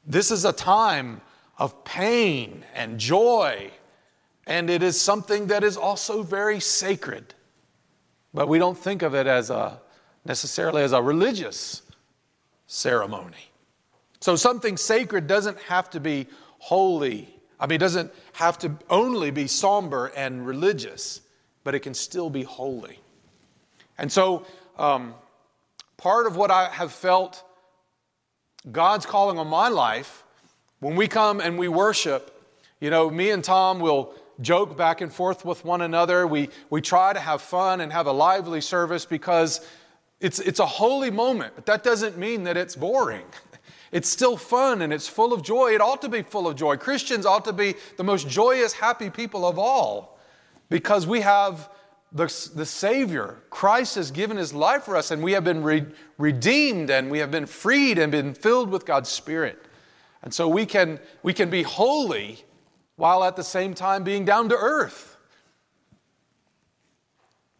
This 0.06 0.30
is 0.30 0.44
a 0.44 0.52
time 0.52 1.20
of 1.58 1.84
pain 1.84 2.64
and 2.74 2.98
joy, 2.98 3.70
and 4.46 4.70
it 4.70 4.82
is 4.82 4.98
something 5.00 5.46
that 5.48 5.62
is 5.62 5.76
also 5.76 6.22
very 6.22 6.58
sacred. 6.58 7.34
But 8.32 8.48
we 8.48 8.58
don't 8.58 8.78
think 8.78 9.02
of 9.02 9.14
it 9.14 9.26
as 9.26 9.50
a 9.50 9.80
necessarily 10.24 10.82
as 10.82 10.92
a 10.92 11.02
religious 11.02 11.82
ceremony. 12.66 13.50
So 14.20 14.36
something 14.36 14.76
sacred 14.76 15.26
doesn't 15.26 15.58
have 15.62 15.90
to 15.90 16.00
be 16.00 16.26
holy. 16.58 17.34
I 17.58 17.66
mean, 17.66 17.76
it 17.76 17.78
doesn't 17.78 18.12
have 18.34 18.58
to 18.58 18.72
only 18.88 19.30
be 19.30 19.46
somber 19.46 20.12
and 20.16 20.46
religious, 20.46 21.22
but 21.64 21.74
it 21.74 21.80
can 21.80 21.94
still 21.94 22.30
be 22.30 22.42
holy. 22.42 23.00
And 23.98 24.10
so, 24.10 24.46
um, 24.78 25.14
part 25.96 26.26
of 26.26 26.36
what 26.36 26.50
I 26.50 26.68
have 26.70 26.92
felt 26.92 27.42
God's 28.70 29.06
calling 29.06 29.38
on 29.38 29.46
my 29.48 29.68
life, 29.68 30.24
when 30.80 30.96
we 30.96 31.08
come 31.08 31.40
and 31.40 31.58
we 31.58 31.68
worship, 31.68 32.42
you 32.80 32.90
know, 32.90 33.10
me 33.10 33.30
and 33.30 33.44
Tom 33.44 33.80
will 33.80 34.14
joke 34.40 34.76
back 34.76 35.00
and 35.00 35.12
forth 35.12 35.44
with 35.44 35.64
one 35.64 35.82
another. 35.82 36.26
We, 36.26 36.50
we 36.70 36.80
try 36.80 37.12
to 37.12 37.20
have 37.20 37.42
fun 37.42 37.80
and 37.80 37.92
have 37.92 38.06
a 38.06 38.12
lively 38.12 38.60
service 38.60 39.04
because 39.04 39.60
it's, 40.20 40.38
it's 40.38 40.60
a 40.60 40.66
holy 40.66 41.10
moment, 41.10 41.54
but 41.54 41.66
that 41.66 41.82
doesn't 41.82 42.18
mean 42.18 42.44
that 42.44 42.56
it's 42.56 42.76
boring. 42.76 43.24
It's 43.92 44.08
still 44.08 44.36
fun 44.36 44.82
and 44.82 44.92
it's 44.92 45.08
full 45.08 45.32
of 45.32 45.42
joy. 45.42 45.74
It 45.74 45.80
ought 45.80 46.00
to 46.02 46.08
be 46.08 46.22
full 46.22 46.46
of 46.46 46.54
joy. 46.54 46.76
Christians 46.76 47.26
ought 47.26 47.44
to 47.46 47.52
be 47.52 47.74
the 47.96 48.04
most 48.04 48.28
joyous, 48.28 48.72
happy 48.72 49.10
people 49.10 49.44
of 49.44 49.58
all 49.58 50.16
because 50.68 51.08
we 51.08 51.22
have 51.22 51.68
the, 52.12 52.26
the 52.54 52.64
Savior. 52.64 53.38
Christ 53.50 53.96
has 53.96 54.12
given 54.12 54.36
His 54.36 54.54
life 54.54 54.84
for 54.84 54.96
us 54.96 55.10
and 55.10 55.22
we 55.22 55.32
have 55.32 55.42
been 55.42 55.64
re- 55.64 55.86
redeemed 56.18 56.88
and 56.90 57.10
we 57.10 57.18
have 57.18 57.32
been 57.32 57.46
freed 57.46 57.98
and 57.98 58.12
been 58.12 58.32
filled 58.32 58.70
with 58.70 58.86
God's 58.86 59.08
Spirit. 59.08 59.66
And 60.22 60.32
so 60.32 60.46
we 60.48 60.66
can, 60.66 61.00
we 61.24 61.32
can 61.32 61.50
be 61.50 61.64
holy 61.64 62.44
while 63.00 63.24
at 63.24 63.34
the 63.34 63.42
same 63.42 63.72
time 63.72 64.04
being 64.04 64.26
down 64.26 64.50
to 64.50 64.54
earth. 64.54 65.16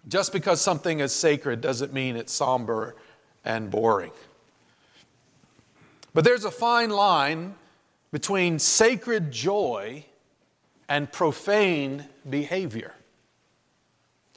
Just 0.07 0.35
because 0.35 0.61
something 0.61 1.01
is 1.01 1.15
sacred 1.15 1.63
doesn't 1.63 1.95
mean 1.95 2.15
it's 2.15 2.33
somber 2.33 2.95
and 3.43 3.71
boring. 3.71 4.13
But 6.13 6.25
there's 6.25 6.45
a 6.45 6.51
fine 6.51 6.91
line 6.91 7.55
between 8.13 8.59
sacred 8.59 9.33
joy 9.33 10.05
and 10.91 11.11
profane 11.11 12.05
behavior. 12.29 12.93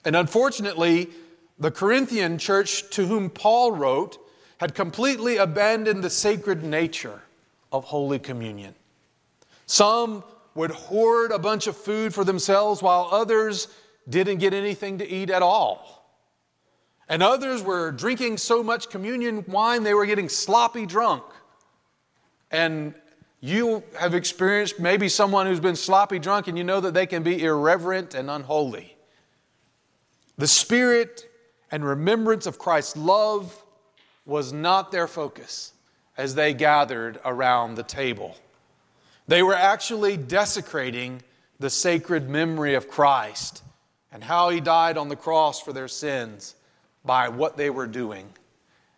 And 0.05 0.15
unfortunately, 0.15 1.09
the 1.59 1.71
Corinthian 1.71 2.37
church 2.37 2.89
to 2.91 3.07
whom 3.07 3.29
Paul 3.29 3.73
wrote 3.73 4.19
had 4.57 4.73
completely 4.73 5.35
abandoned 5.35 6.01
the 6.01 6.09
sacred 6.09 6.63
nature 6.63 7.23
of 7.73 7.83
Holy 7.83 8.19
Communion. 8.19 8.73
Some 9.65 10.23
would 10.55 10.71
hoard 10.71 11.31
a 11.31 11.39
bunch 11.39 11.67
of 11.67 11.75
food 11.75 12.13
for 12.13 12.23
themselves 12.23 12.81
while 12.81 13.09
others 13.11 13.67
didn't 14.07 14.37
get 14.37 14.53
anything 14.53 14.97
to 14.99 15.07
eat 15.07 15.29
at 15.29 15.41
all. 15.41 16.03
And 17.09 17.21
others 17.21 17.61
were 17.61 17.91
drinking 17.91 18.37
so 18.37 18.63
much 18.63 18.89
communion 18.89 19.43
wine 19.47 19.83
they 19.83 19.93
were 19.93 20.05
getting 20.05 20.29
sloppy 20.29 20.85
drunk. 20.85 21.23
And 22.51 22.93
you 23.39 23.83
have 23.99 24.13
experienced 24.13 24.79
maybe 24.79 25.09
someone 25.09 25.45
who's 25.45 25.59
been 25.59 25.75
sloppy 25.75 26.19
drunk 26.19 26.47
and 26.47 26.57
you 26.57 26.63
know 26.63 26.79
that 26.79 26.93
they 26.93 27.05
can 27.05 27.23
be 27.23 27.43
irreverent 27.43 28.13
and 28.13 28.29
unholy. 28.29 28.95
The 30.37 30.47
spirit 30.47 31.29
and 31.71 31.83
remembrance 31.83 32.45
of 32.45 32.57
Christ's 32.57 32.95
love 32.95 33.61
was 34.25 34.53
not 34.53 34.91
their 34.91 35.07
focus 35.07 35.73
as 36.17 36.35
they 36.35 36.53
gathered 36.53 37.19
around 37.25 37.75
the 37.75 37.83
table. 37.83 38.37
They 39.27 39.41
were 39.41 39.55
actually 39.55 40.17
desecrating 40.17 41.21
the 41.59 41.69
sacred 41.69 42.29
memory 42.29 42.75
of 42.75 42.87
Christ 42.87 43.63
and 44.11 44.23
how 44.23 44.49
he 44.49 44.59
died 44.59 44.97
on 44.97 45.09
the 45.09 45.15
cross 45.15 45.59
for 45.61 45.73
their 45.73 45.87
sins 45.87 46.55
by 47.03 47.29
what 47.29 47.57
they 47.57 47.69
were 47.69 47.87
doing. 47.87 48.29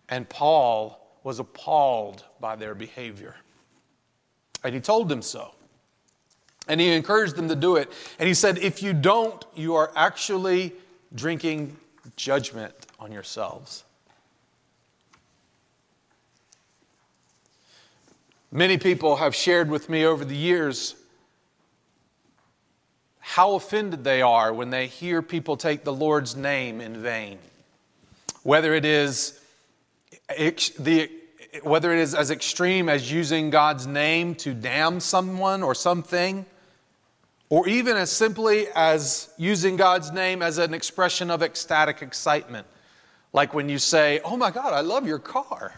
And 0.09 0.27
Paul 0.27 1.01
was 1.23 1.39
appalled 1.39 2.23
by 2.39 2.55
their 2.55 2.75
behavior. 2.75 3.35
And 4.63 4.75
he 4.75 4.81
told 4.81 5.09
them 5.09 5.21
so. 5.21 5.51
And 6.67 6.81
he 6.81 6.91
encouraged 6.91 7.35
them 7.35 7.47
to 7.49 7.55
do 7.55 7.77
it. 7.77 7.91
And 8.19 8.27
he 8.27 8.33
said, 8.33 8.57
if 8.57 8.83
you 8.83 8.93
don't, 8.93 9.45
you 9.55 9.75
are 9.75 9.91
actually 9.95 10.73
drinking 11.13 11.77
judgment 12.15 12.73
on 12.99 13.11
yourselves. 13.11 13.84
Many 18.51 18.77
people 18.77 19.17
have 19.17 19.35
shared 19.35 19.69
with 19.69 19.89
me 19.89 20.05
over 20.05 20.23
the 20.23 20.35
years 20.35 20.95
how 23.19 23.55
offended 23.55 24.03
they 24.03 24.21
are 24.21 24.53
when 24.53 24.69
they 24.69 24.87
hear 24.87 25.21
people 25.21 25.57
take 25.57 25.83
the 25.83 25.91
Lord's 25.91 26.35
name 26.35 26.79
in 26.79 27.01
vain. 27.01 27.39
Whether 28.43 28.73
it 28.73 28.85
is 28.85 29.39
the 30.29 31.09
whether 31.63 31.93
it 31.93 31.99
is 31.99 32.13
as 32.13 32.31
extreme 32.31 32.89
as 32.89 33.11
using 33.11 33.49
God's 33.49 33.87
name 33.87 34.35
to 34.35 34.53
damn 34.53 34.99
someone 34.99 35.63
or 35.63 35.73
something, 35.73 36.45
or 37.49 37.67
even 37.67 37.95
as 37.95 38.11
simply 38.11 38.67
as 38.75 39.29
using 39.37 39.75
God's 39.77 40.11
name 40.11 40.41
as 40.41 40.57
an 40.57 40.73
expression 40.73 41.31
of 41.31 41.41
ecstatic 41.41 42.01
excitement. 42.01 42.67
Like 43.33 43.53
when 43.53 43.69
you 43.69 43.79
say, 43.79 44.19
Oh 44.23 44.37
my 44.37 44.51
God, 44.51 44.73
I 44.73 44.81
love 44.81 45.07
your 45.07 45.19
car. 45.19 45.73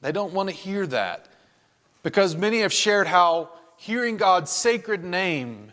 They 0.00 0.12
don't 0.12 0.32
want 0.32 0.48
to 0.48 0.54
hear 0.54 0.86
that 0.86 1.28
because 2.02 2.36
many 2.36 2.60
have 2.60 2.72
shared 2.72 3.06
how 3.06 3.50
hearing 3.76 4.16
God's 4.16 4.50
sacred 4.50 5.04
name 5.04 5.72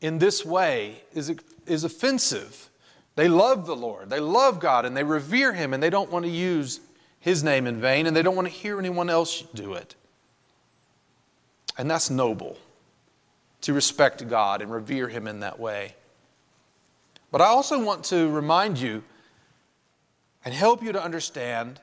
in 0.00 0.18
this 0.18 0.44
way 0.44 1.02
is, 1.12 1.34
is 1.66 1.84
offensive. 1.84 2.70
They 3.14 3.28
love 3.28 3.66
the 3.66 3.76
Lord, 3.76 4.10
they 4.10 4.20
love 4.20 4.60
God, 4.60 4.84
and 4.84 4.96
they 4.96 5.04
revere 5.04 5.52
Him, 5.52 5.72
and 5.72 5.82
they 5.82 5.90
don't 5.90 6.10
want 6.10 6.24
to 6.24 6.30
use 6.30 6.80
His 7.18 7.42
name 7.42 7.66
in 7.66 7.80
vain, 7.80 8.06
and 8.06 8.14
they 8.14 8.22
don't 8.22 8.36
want 8.36 8.48
to 8.48 8.52
hear 8.52 8.78
anyone 8.78 9.08
else 9.08 9.42
do 9.54 9.74
it. 9.74 9.94
And 11.78 11.90
that's 11.90 12.10
noble 12.10 12.58
to 13.62 13.72
respect 13.72 14.28
God 14.28 14.62
and 14.62 14.70
revere 14.70 15.08
Him 15.08 15.26
in 15.26 15.40
that 15.40 15.58
way. 15.58 15.94
But 17.32 17.40
I 17.40 17.46
also 17.46 17.82
want 17.82 18.04
to 18.04 18.28
remind 18.30 18.78
you 18.78 19.02
and 20.44 20.54
help 20.54 20.82
you 20.82 20.92
to 20.92 21.02
understand 21.02 21.80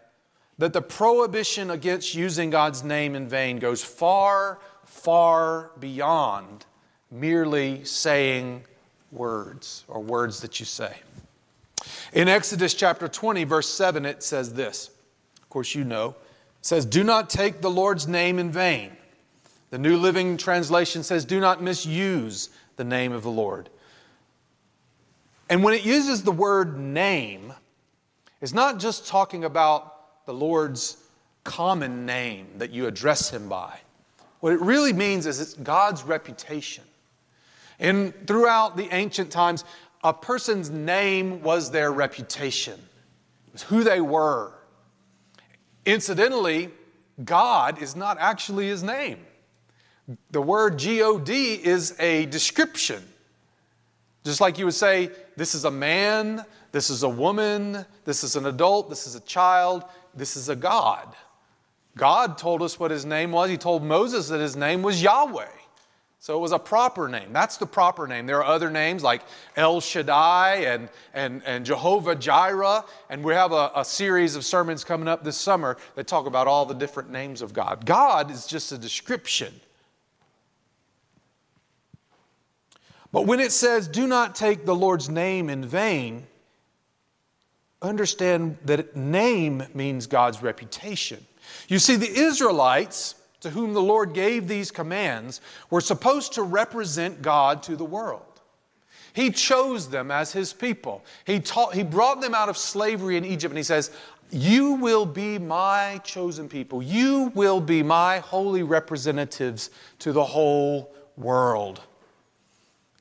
that 0.57 0.73
the 0.73 0.81
prohibition 0.81 1.71
against 1.71 2.15
using 2.15 2.49
God's 2.49 2.83
name 2.83 3.15
in 3.15 3.27
vain 3.27 3.59
goes 3.59 3.83
far 3.83 4.59
far 4.93 5.71
beyond 5.79 6.65
merely 7.11 7.83
saying 7.83 8.63
words 9.11 9.83
or 9.87 9.99
words 10.01 10.41
that 10.41 10.59
you 10.59 10.65
say. 10.65 10.95
In 12.13 12.27
Exodus 12.27 12.73
chapter 12.73 13.07
20, 13.07 13.43
verse 13.43 13.67
7, 13.67 14.05
it 14.05 14.23
says 14.23 14.53
this. 14.53 14.89
Of 15.41 15.49
course, 15.49 15.75
you 15.75 15.83
know. 15.83 16.15
It 16.59 16.65
says, 16.65 16.85
Do 16.85 17.03
not 17.03 17.29
take 17.29 17.61
the 17.61 17.69
Lord's 17.69 18.07
name 18.07 18.39
in 18.39 18.51
vain. 18.51 18.91
The 19.71 19.77
New 19.77 19.97
Living 19.97 20.37
Translation 20.37 21.03
says, 21.03 21.25
Do 21.25 21.39
not 21.39 21.61
misuse 21.61 22.49
the 22.77 22.83
name 22.83 23.11
of 23.11 23.23
the 23.23 23.31
Lord. 23.31 23.69
And 25.49 25.63
when 25.63 25.73
it 25.73 25.83
uses 25.83 26.23
the 26.23 26.31
word 26.31 26.77
name, 26.77 27.53
it's 28.41 28.53
not 28.53 28.79
just 28.79 29.07
talking 29.07 29.43
about 29.43 29.92
the 30.25 30.33
Lord's 30.33 30.97
common 31.43 32.05
name 32.05 32.47
that 32.57 32.71
you 32.71 32.87
address 32.87 33.29
him 33.29 33.49
by. 33.49 33.79
What 34.39 34.53
it 34.53 34.61
really 34.61 34.93
means 34.93 35.25
is 35.25 35.39
it's 35.39 35.53
God's 35.53 36.03
reputation. 36.03 36.83
And 37.79 38.13
throughout 38.27 38.77
the 38.77 38.93
ancient 38.93 39.31
times, 39.31 39.63
a 40.03 40.13
person's 40.13 40.69
name 40.69 41.41
was 41.41 41.71
their 41.71 41.91
reputation, 41.91 42.79
it 43.47 43.53
was 43.53 43.63
who 43.63 43.83
they 43.83 44.01
were. 44.01 44.53
Incidentally, 45.85 46.69
God 47.23 47.81
is 47.81 47.95
not 47.95 48.17
actually 48.19 48.67
his 48.67 48.83
name. 48.83 49.19
The 50.31 50.41
word 50.41 50.77
God 50.77 51.53
is 51.53 51.95
a 51.99 52.25
description. 52.27 53.03
Just 54.23 54.39
like 54.39 54.57
you 54.57 54.65
would 54.65 54.73
say, 54.73 55.09
this 55.35 55.55
is 55.55 55.65
a 55.65 55.71
man, 55.71 56.45
this 56.71 56.89
is 56.89 57.03
a 57.03 57.09
woman, 57.09 57.85
this 58.05 58.23
is 58.23 58.35
an 58.35 58.45
adult, 58.45 58.89
this 58.89 59.05
is 59.05 59.15
a 59.15 59.19
child, 59.21 59.83
this 60.15 60.35
is 60.35 60.49
a 60.49 60.55
God. 60.55 61.15
God 61.95 62.37
told 62.37 62.61
us 62.61 62.79
what 62.79 62.91
his 62.91 63.05
name 63.05 63.31
was. 63.31 63.49
He 63.49 63.57
told 63.57 63.83
Moses 63.83 64.29
that 64.29 64.39
his 64.39 64.55
name 64.55 64.81
was 64.81 65.01
Yahweh. 65.01 65.47
So 66.19 66.37
it 66.37 66.39
was 66.39 66.53
a 66.53 66.59
proper 66.59 67.09
name. 67.09 67.33
That's 67.33 67.57
the 67.57 67.65
proper 67.65 68.07
name. 68.07 68.25
There 68.25 68.41
are 68.41 68.45
other 68.45 68.71
names 68.71 69.03
like 69.03 69.23
El 69.57 69.81
Shaddai 69.81 70.55
and, 70.59 70.87
and, 71.13 71.41
and 71.45 71.65
Jehovah 71.65 72.15
Jireh. 72.15 72.85
And 73.09 73.25
we 73.25 73.33
have 73.33 73.51
a, 73.51 73.71
a 73.75 73.83
series 73.83 74.37
of 74.37 74.45
sermons 74.45 74.85
coming 74.85 75.09
up 75.09 75.25
this 75.25 75.35
summer 75.35 75.75
that 75.95 76.07
talk 76.07 76.25
about 76.25 76.47
all 76.47 76.65
the 76.65 76.73
different 76.73 77.11
names 77.11 77.41
of 77.41 77.51
God. 77.53 77.85
God 77.85 78.31
is 78.31 78.47
just 78.47 78.71
a 78.71 78.77
description. 78.77 79.53
But 83.11 83.27
when 83.27 83.41
it 83.41 83.51
says, 83.51 83.89
do 83.89 84.07
not 84.07 84.33
take 84.33 84.65
the 84.65 84.73
Lord's 84.73 85.09
name 85.09 85.49
in 85.49 85.65
vain, 85.65 86.25
understand 87.83 88.57
that 88.65 88.95
name 88.95 89.63
means 89.73 90.07
God's 90.07 90.41
reputation. 90.41 91.23
You 91.67 91.79
see, 91.79 91.95
the 91.95 92.09
Israelites, 92.09 93.15
to 93.41 93.49
whom 93.49 93.73
the 93.73 93.81
Lord 93.81 94.13
gave 94.13 94.47
these 94.47 94.71
commands, 94.71 95.41
were 95.69 95.81
supposed 95.81 96.33
to 96.33 96.43
represent 96.43 97.21
God 97.21 97.61
to 97.63 97.75
the 97.75 97.85
world. 97.85 98.23
He 99.13 99.29
chose 99.29 99.89
them 99.89 100.09
as 100.09 100.31
his 100.31 100.53
people. 100.53 101.05
He, 101.25 101.39
taught, 101.39 101.75
he 101.75 101.83
brought 101.83 102.21
them 102.21 102.33
out 102.33 102.49
of 102.49 102.57
slavery 102.57 103.17
in 103.17 103.25
Egypt, 103.25 103.51
and 103.51 103.57
he 103.57 103.63
says, 103.63 103.91
You 104.31 104.73
will 104.73 105.05
be 105.05 105.37
my 105.37 106.01
chosen 106.03 106.49
people. 106.49 106.81
You 106.81 107.31
will 107.35 107.59
be 107.59 107.83
my 107.83 108.19
holy 108.19 108.63
representatives 108.63 109.69
to 109.99 110.13
the 110.13 110.23
whole 110.23 110.91
world. 111.15 111.81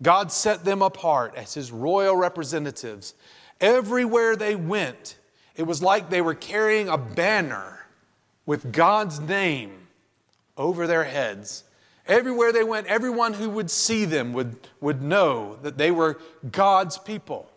God 0.03 0.33
set 0.33 0.65
them 0.65 0.83
apart 0.83 1.35
as 1.37 1.55
his 1.55 1.71
royal 1.71 2.17
representatives. 2.17 3.15
Everywhere 3.63 4.35
they 4.37 4.57
went, 4.57 5.17
it 5.57 5.63
was 5.63 5.83
like 5.83 6.11
they 6.11 6.21
were 6.21 6.35
carrying 6.35 6.89
a 6.89 6.99
banner 6.99 7.87
with 8.45 8.73
God's 8.73 9.21
name 9.21 9.87
over 10.57 10.87
their 10.87 11.05
heads. 11.05 11.65
Everywhere 12.09 12.53
they 12.53 12.65
went, 12.65 12.89
everyone 12.89 13.33
who 13.33 13.49
would 13.49 13.71
see 13.71 14.05
them 14.05 14.33
would, 14.33 14.57
would 14.81 15.01
know 15.01 15.57
that 15.63 15.79
they 15.79 15.93
were 15.93 16.21
God's 16.51 16.99
people. 16.99 17.49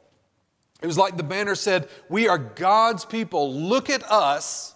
It 0.82 0.88
was 0.88 0.98
like 0.98 1.18
the 1.18 1.24
banner 1.24 1.56
said, 1.56 1.90
We 2.10 2.28
are 2.28 2.38
God's 2.38 3.04
people. 3.04 3.52
Look 3.52 3.90
at 3.90 4.04
us, 4.04 4.76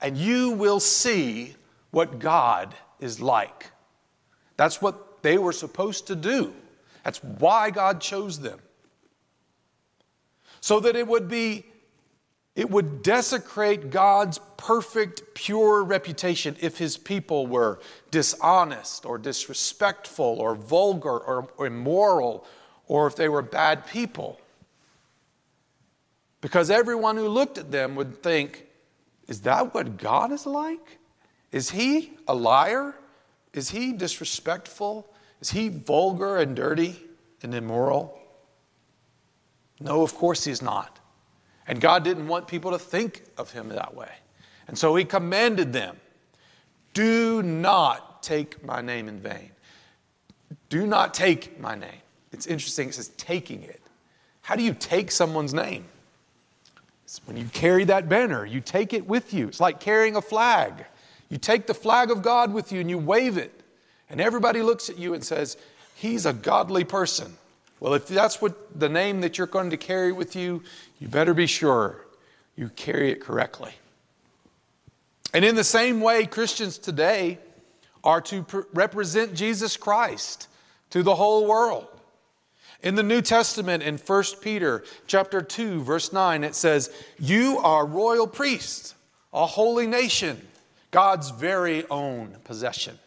and 0.00 0.16
you 0.16 0.50
will 0.50 0.78
see 0.78 1.56
what 1.90 2.20
God 2.20 2.72
is 3.00 3.20
like. 3.20 3.72
That's 4.56 4.80
what 4.80 5.22
they 5.22 5.38
were 5.38 5.52
supposed 5.52 6.06
to 6.06 6.14
do. 6.14 6.54
That's 7.02 7.22
why 7.24 7.70
God 7.70 8.00
chose 8.00 8.38
them. 8.38 8.60
So 10.60 10.80
that 10.80 10.96
it 10.96 11.06
would 11.06 11.28
be 11.28 11.64
it 12.58 12.68
would 12.68 13.04
desecrate 13.04 13.90
God's 13.90 14.40
perfect, 14.56 15.32
pure 15.32 15.84
reputation 15.84 16.56
if 16.60 16.76
his 16.76 16.96
people 16.96 17.46
were 17.46 17.78
dishonest 18.10 19.06
or 19.06 19.16
disrespectful 19.16 20.40
or 20.40 20.56
vulgar 20.56 21.16
or, 21.16 21.48
immoral 21.64 22.44
or 22.88 23.06
if 23.06 23.14
they 23.14 23.28
were 23.28 23.42
bad 23.42 23.86
people. 23.86 24.40
Because 26.40 26.68
everyone 26.68 27.16
who 27.16 27.28
looked 27.28 27.58
at 27.58 27.70
them 27.70 27.94
would 27.94 28.24
think, 28.24 28.66
is 29.28 29.42
that 29.42 29.72
what 29.72 29.96
God 29.96 30.32
is 30.32 30.44
like? 30.44 30.98
Is 31.52 31.70
he 31.70 32.10
a 32.26 32.34
liar? 32.34 32.96
Is 33.52 33.70
he 33.70 33.92
disrespectful? 33.92 35.08
Is 35.40 35.50
he 35.50 35.68
vulgar 35.68 36.38
and 36.38 36.56
dirty 36.56 36.96
and 37.40 37.54
immoral? 37.54 38.18
No, 39.80 40.02
of 40.02 40.14
course 40.14 40.44
he's 40.44 40.62
not. 40.62 40.98
And 41.66 41.80
God 41.80 42.02
didn't 42.02 42.28
want 42.28 42.48
people 42.48 42.72
to 42.72 42.78
think 42.78 43.24
of 43.36 43.52
him 43.52 43.68
that 43.70 43.94
way. 43.94 44.10
And 44.66 44.76
so 44.76 44.94
he 44.96 45.04
commanded 45.04 45.72
them 45.72 45.96
do 46.94 47.42
not 47.42 48.22
take 48.22 48.64
my 48.64 48.80
name 48.80 49.08
in 49.08 49.20
vain. 49.20 49.50
Do 50.68 50.86
not 50.86 51.14
take 51.14 51.60
my 51.60 51.74
name. 51.74 52.00
It's 52.32 52.46
interesting, 52.46 52.88
it 52.88 52.94
says 52.94 53.08
taking 53.16 53.62
it. 53.62 53.80
How 54.40 54.56
do 54.56 54.62
you 54.62 54.74
take 54.74 55.10
someone's 55.10 55.54
name? 55.54 55.84
It's 57.04 57.20
when 57.26 57.36
you 57.36 57.44
carry 57.52 57.84
that 57.84 58.08
banner, 58.08 58.44
you 58.44 58.60
take 58.60 58.92
it 58.92 59.06
with 59.06 59.32
you. 59.32 59.48
It's 59.48 59.60
like 59.60 59.80
carrying 59.80 60.16
a 60.16 60.22
flag. 60.22 60.86
You 61.28 61.38
take 61.38 61.66
the 61.66 61.74
flag 61.74 62.10
of 62.10 62.22
God 62.22 62.52
with 62.52 62.72
you 62.72 62.80
and 62.80 62.90
you 62.90 62.98
wave 62.98 63.38
it. 63.38 63.62
And 64.10 64.20
everybody 64.20 64.62
looks 64.62 64.88
at 64.90 64.98
you 64.98 65.14
and 65.14 65.22
says, 65.22 65.56
He's 65.94 66.26
a 66.26 66.32
godly 66.32 66.84
person. 66.84 67.36
Well, 67.80 67.94
if 67.94 68.08
that's 68.08 68.42
what 68.42 68.78
the 68.78 68.88
name 68.88 69.20
that 69.20 69.38
you're 69.38 69.46
going 69.46 69.70
to 69.70 69.76
carry 69.76 70.12
with 70.12 70.34
you, 70.34 70.62
you 70.98 71.08
better 71.08 71.34
be 71.34 71.46
sure 71.46 72.04
you 72.56 72.70
carry 72.70 73.12
it 73.12 73.20
correctly. 73.20 73.72
And 75.32 75.44
in 75.44 75.54
the 75.54 75.64
same 75.64 76.00
way, 76.00 76.26
Christians 76.26 76.78
today 76.78 77.38
are 78.02 78.20
to 78.22 78.44
represent 78.72 79.34
Jesus 79.34 79.76
Christ 79.76 80.48
to 80.90 81.02
the 81.02 81.14
whole 81.14 81.46
world. 81.46 81.86
In 82.82 82.94
the 82.94 83.02
New 83.02 83.22
Testament, 83.22 83.82
in 83.82 83.98
1 83.98 84.24
Peter 84.40 84.84
chapter 85.06 85.42
2, 85.42 85.82
verse 85.82 86.12
9, 86.12 86.44
it 86.44 86.54
says, 86.54 86.90
You 87.18 87.58
are 87.58 87.84
royal 87.84 88.26
priests, 88.26 88.94
a 89.32 89.46
holy 89.46 89.86
nation, 89.86 90.46
God's 90.90 91.30
very 91.30 91.86
own 91.90 92.36
possession. 92.44 92.98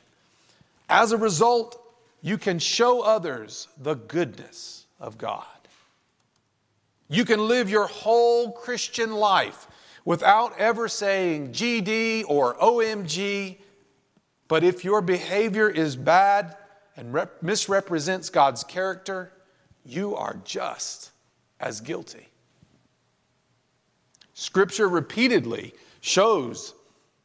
As 0.90 1.14
a 1.14 1.18
result, 1.18 1.81
you 2.22 2.38
can 2.38 2.60
show 2.60 3.02
others 3.02 3.68
the 3.78 3.96
goodness 3.96 4.86
of 5.00 5.18
God. 5.18 5.46
You 7.10 7.26
can 7.26 7.48
live 7.48 7.70
your 7.70 7.88
whole 7.88 8.52
Christian 8.52 9.12
life 9.12 9.68
without 10.06 10.58
ever 10.58 10.88
saying 10.88 11.52
GD 11.52 12.26
or 12.28 12.56
OMG, 12.56 13.58
but 14.48 14.64
if 14.64 14.86
your 14.86 15.02
behavior 15.02 15.70
is 15.70 15.96
bad 15.96 16.56
and 16.96 17.14
rep- 17.14 17.42
misrepresents 17.44 18.30
God's 18.30 18.64
character, 18.64 19.34
you 19.84 20.16
are 20.16 20.38
just 20.46 21.12
as 21.60 21.82
guilty. 21.82 22.28
Scripture 24.34 24.88
repeatedly 24.88 25.74
shows 26.02 26.74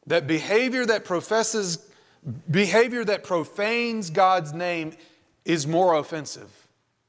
that 0.05 0.27
behavior 0.27 0.85
that 0.85 1.05
professes 1.05 1.86
Behavior 2.51 3.05
that 3.05 3.23
profanes 3.23 4.09
God's 4.09 4.53
name 4.53 4.93
is 5.45 5.65
more 5.65 5.95
offensive 5.95 6.51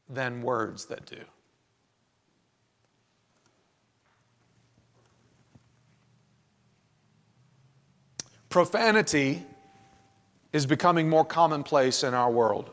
than 0.08 0.42
words 0.42 0.86
that 0.86 1.06
do. 1.06 1.20
Profanity 8.48 9.44
is 10.52 10.66
becoming 10.66 11.08
more 11.08 11.24
commonplace 11.24 12.02
in 12.04 12.14
our 12.14 12.30
world. 12.30 12.70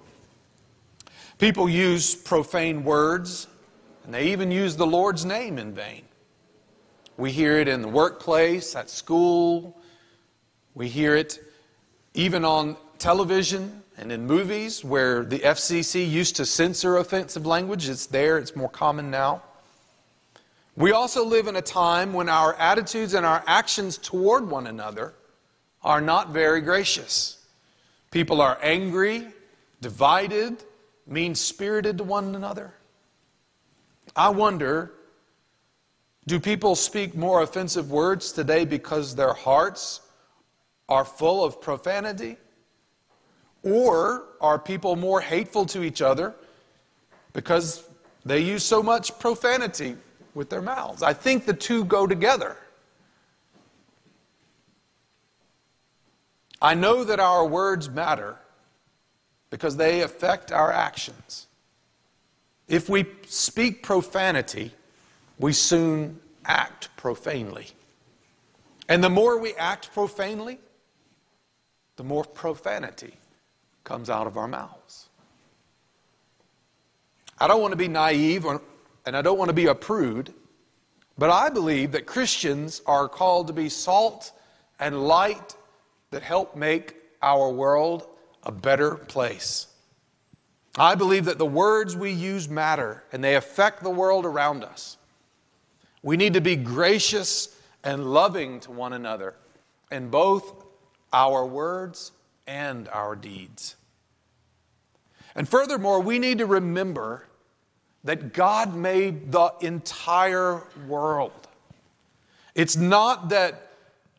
People 1.37 1.67
use 1.67 2.15
profane 2.15 2.83
words, 2.83 3.47
and 4.05 4.13
they 4.13 4.27
even 4.27 4.51
use 4.51 4.77
the 4.77 4.87
Lord's 4.87 5.25
name 5.25 5.57
in 5.57 5.73
vain. 5.73 6.03
We 7.17 7.31
hear 7.31 7.57
it 7.59 7.67
in 7.67 7.81
the 7.81 7.89
workplace, 7.89 8.75
at 8.75 8.89
school. 8.89 9.75
We 10.75 10.87
hear 10.87 11.15
it 11.15 11.39
even 12.15 12.45
on 12.45 12.77
television 12.97 13.83
and 13.97 14.11
in 14.11 14.25
movies 14.25 14.83
where 14.83 15.23
the 15.23 15.39
FCC 15.39 16.09
used 16.09 16.37
to 16.37 16.45
censor 16.45 16.97
offensive 16.97 17.45
language. 17.45 17.89
It's 17.89 18.05
there, 18.05 18.37
it's 18.37 18.55
more 18.55 18.69
common 18.69 19.11
now. 19.11 19.43
We 20.77 20.91
also 20.91 21.23
live 21.25 21.47
in 21.47 21.57
a 21.57 21.61
time 21.61 22.13
when 22.13 22.27
our 22.27 22.53
attitudes 22.55 23.13
and 23.13 23.25
our 23.25 23.43
actions 23.47 23.97
toward 23.97 24.49
one 24.49 24.67
another 24.67 25.13
are 25.83 26.01
not 26.01 26.29
very 26.29 26.61
gracious. 26.61 27.45
People 28.11 28.41
are 28.41 28.57
angry, 28.61 29.27
divided, 29.81 30.63
mean 31.05 31.35
spirited 31.35 31.97
to 31.97 32.03
one 32.03 32.33
another. 32.33 32.73
I 34.15 34.29
wonder 34.29 34.93
do 36.27 36.39
people 36.39 36.75
speak 36.75 37.13
more 37.13 37.43
offensive 37.43 37.91
words 37.91 38.31
today 38.31 38.65
because 38.65 39.15
their 39.15 39.33
hearts 39.33 40.01
are 40.87 41.05
full 41.05 41.43
of 41.43 41.61
profanity? 41.61 42.37
Or 43.63 44.25
are 44.39 44.59
people 44.59 44.95
more 44.95 45.21
hateful 45.21 45.65
to 45.67 45.83
each 45.83 46.01
other 46.01 46.35
because 47.33 47.83
they 48.23 48.39
use 48.39 48.63
so 48.63 48.83
much 48.83 49.17
profanity 49.19 49.95
with 50.35 50.49
their 50.49 50.61
mouths? 50.61 51.01
I 51.01 51.13
think 51.13 51.45
the 51.45 51.53
two 51.53 51.85
go 51.85 52.05
together. 52.05 52.57
I 56.61 56.73
know 56.73 57.03
that 57.03 57.19
our 57.19 57.45
words 57.45 57.89
matter 57.89 58.37
because 59.49 59.77
they 59.77 60.01
affect 60.01 60.51
our 60.51 60.71
actions. 60.71 61.47
If 62.67 62.89
we 62.89 63.05
speak 63.27 63.83
profanity, 63.83 64.71
we 65.39 65.53
soon 65.53 66.19
act 66.45 66.89
profanely. 66.97 67.67
And 68.87 69.03
the 69.03 69.09
more 69.09 69.39
we 69.39 69.53
act 69.55 69.93
profanely, 69.93 70.59
the 71.95 72.03
more 72.03 72.23
profanity 72.23 73.13
comes 73.83 74.09
out 74.09 74.27
of 74.27 74.37
our 74.37 74.47
mouths. 74.47 75.09
I 77.39 77.47
don't 77.47 77.61
want 77.61 77.71
to 77.73 77.77
be 77.77 77.87
naive 77.87 78.45
or, 78.45 78.61
and 79.05 79.15
I 79.15 79.21
don't 79.21 79.37
want 79.37 79.49
to 79.49 79.53
be 79.53 79.67
a 79.67 79.75
prude, 79.75 80.33
but 81.17 81.29
I 81.29 81.49
believe 81.49 81.91
that 81.93 82.05
Christians 82.05 82.81
are 82.85 83.07
called 83.07 83.47
to 83.47 83.53
be 83.53 83.69
salt 83.69 84.31
and 84.79 85.07
light 85.07 85.55
that 86.11 86.23
help 86.23 86.55
make 86.55 86.95
our 87.21 87.49
world 87.49 88.07
a 88.43 88.51
better 88.51 88.95
place. 88.95 89.67
I 90.77 90.95
believe 90.95 91.25
that 91.25 91.37
the 91.37 91.45
words 91.45 91.95
we 91.95 92.11
use 92.11 92.49
matter 92.49 93.03
and 93.11 93.23
they 93.23 93.35
affect 93.35 93.81
the 93.81 93.89
world 93.89 94.25
around 94.25 94.63
us. 94.63 94.97
We 96.03 96.17
need 96.17 96.33
to 96.33 96.41
be 96.41 96.55
gracious 96.55 97.57
and 97.83 98.13
loving 98.13 98.59
to 98.61 98.71
one 98.71 98.93
another 98.93 99.35
in 99.91 100.09
both 100.09 100.64
our 101.13 101.45
words 101.45 102.11
and 102.47 102.87
our 102.89 103.15
deeds. 103.15 103.75
And 105.35 105.47
furthermore, 105.47 105.99
we 105.99 106.19
need 106.19 106.37
to 106.37 106.45
remember 106.45 107.25
that 108.03 108.33
God 108.33 108.75
made 108.75 109.31
the 109.31 109.51
entire 109.61 110.63
world. 110.87 111.47
It's 112.53 112.77
not 112.77 113.29
that 113.29 113.71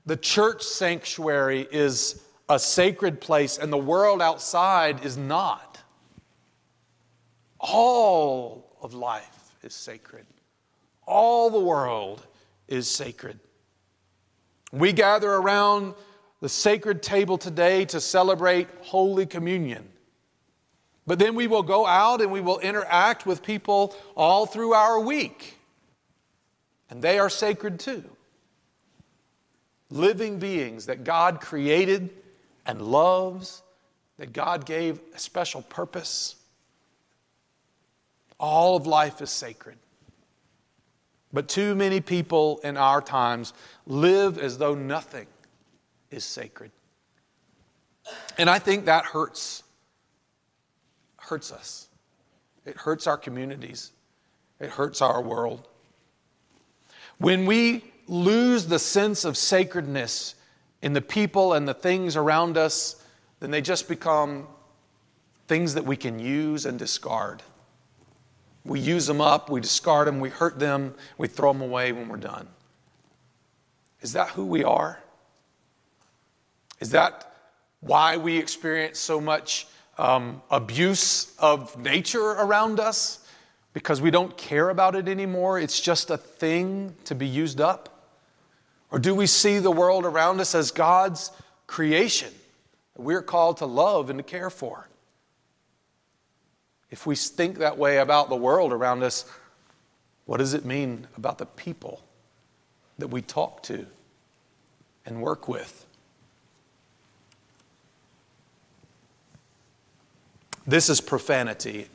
the 0.05 0.17
church 0.17 0.63
sanctuary 0.63 1.67
is 1.71 2.23
a 2.49 2.59
sacred 2.59 3.21
place 3.21 3.59
and 3.59 3.73
the 3.73 3.79
world 3.79 4.21
outside 4.21 5.05
is 5.05 5.17
not. 5.17 5.81
All 7.59 8.77
of 8.83 8.93
life 8.95 9.53
is 9.63 9.75
sacred, 9.75 10.27
all 11.07 11.51
the 11.51 11.61
world 11.61 12.27
is 12.69 12.89
sacred. 12.89 13.39
We 14.73 14.93
gather 14.93 15.33
around 15.33 15.95
the 16.41 16.49
sacred 16.49 17.03
table 17.03 17.39
today 17.39 17.85
to 17.87 18.01
celebrate 18.01 18.69
Holy 18.83 19.27
Communion. 19.27 19.89
But 21.07 21.19
then 21.19 21.35
we 21.35 21.47
will 21.47 21.63
go 21.63 21.87
out 21.87 22.21
and 22.21 22.33
we 22.33 22.41
will 22.41 22.59
interact 22.59 23.27
with 23.27 23.43
people 23.43 23.95
all 24.17 24.45
through 24.45 24.73
our 24.75 25.01
week. 25.01 25.57
And 26.91 27.01
they 27.01 27.19
are 27.19 27.31
sacred 27.31 27.79
too. 27.79 28.05
Living 29.89 30.39
beings 30.39 30.87
that 30.87 31.05
God 31.05 31.41
created 31.41 32.11
and 32.67 32.83
loves, 32.83 33.63
that 34.19 34.33
God 34.33 34.67
gave 34.67 35.01
a 35.15 35.19
special 35.19 35.63
purpose. 35.63 36.35
All 38.39 38.77
of 38.77 38.87
life 38.87 39.23
is 39.23 39.31
sacred. 39.31 39.79
But 41.33 41.49
too 41.49 41.75
many 41.75 42.01
people 42.01 42.61
in 42.65 42.77
our 42.77 43.01
times 43.01 43.53
live 43.87 44.39
as 44.39 44.59
though 44.59 44.75
nothing 44.75 45.27
is 46.11 46.25
sacred. 46.25 46.71
And 48.39 48.49
I 48.49 48.59
think 48.59 48.87
that 48.87 49.05
hurts. 49.05 49.63
Hurts 51.17 51.53
us. 51.53 51.89
It 52.65 52.77
hurts 52.77 53.07
our 53.07 53.17
communities. 53.17 53.93
It 54.61 54.71
hurts 54.71 55.03
our 55.03 55.21
world. 55.21 55.69
When 57.19 57.47
we 57.47 57.85
lose 58.09 58.67
the 58.67 58.79
sense 58.79 59.25
of 59.25 59.37
sacredness 59.37 60.35
in 60.83 60.93
the 60.93 61.01
people 61.01 61.55
and 61.55 61.67
the 61.67 61.75
things 61.75 62.17
around 62.17 62.57
us, 62.57 63.03
then 63.41 63.51
they 63.51 63.61
just 63.61 63.89
become 63.89 64.47
things 65.49 65.75
that 65.75 65.85
we 65.85 65.97
can 65.97 66.19
use 66.19 66.67
and 66.67 66.79
discard. 66.79 67.43
We 68.65 68.81
use 68.81 69.07
them 69.07 69.21
up, 69.21 69.49
we 69.49 69.61
discard 69.61 70.09
them, 70.09 70.21
we 70.21 70.29
hurt 70.29 70.59
them, 70.59 70.95
we 71.19 71.29
throw 71.29 71.53
them 71.53 71.63
away 71.63 71.93
when 71.93 72.09
we're 72.09 72.17
done. 72.17 72.49
Is 74.01 74.13
that 74.13 74.31
who 74.31 74.45
we 74.45 74.65
are? 74.65 75.01
Is 76.81 76.91
that 76.91 77.33
why 77.81 78.17
we 78.17 78.39
experience 78.39 78.99
so 78.99 79.21
much 79.21 79.67
um, 79.99 80.43
abuse 80.51 81.35
of 81.39 81.79
nature 81.79 82.31
around 82.31 82.81
us? 82.81 83.21
Because 83.73 84.01
we 84.01 84.11
don't 84.11 84.37
care 84.37 84.71
about 84.71 84.95
it 84.95 85.09
anymore? 85.09 85.59
It's 85.59 85.81
just 85.81 86.11
a 86.11 86.17
thing 86.17 86.97
to 87.05 87.15
be 87.15 87.27
used 87.27 87.61
up? 87.61 88.11
Or 88.91 88.99
do 88.99 89.15
we 89.15 89.27
see 89.27 89.59
the 89.59 89.71
world 89.71 90.05
around 90.05 90.41
us 90.41 90.55
as 90.55 90.71
God's 90.71 91.31
creation 91.67 92.33
that 92.95 93.03
we're 93.03 93.23
called 93.23 93.59
to 93.59 93.67
love 93.67 94.11
and 94.11 94.19
to 94.19 94.23
care 94.23 94.51
for? 94.51 94.89
If 96.91 97.07
we 97.07 97.17
think 97.17 97.59
that 97.59 97.79
way 97.79 97.99
about 97.99 98.29
the 98.29 98.37
world 98.37 98.73
around 98.73 99.03
us, 99.03 99.25
what 100.25 100.39
does 100.39 100.55
it 100.55 100.65
mean 100.65 101.07
about 101.17 101.39
the 101.39 101.47
people 101.47 102.03
that 102.99 103.09
we 103.09 103.23
talk 103.23 103.63
to 103.65 103.87
and 105.05 105.21
work 105.21 105.49
with? 105.49 105.86
This 110.67 110.89
is 110.89 111.01
profanity 111.01 111.89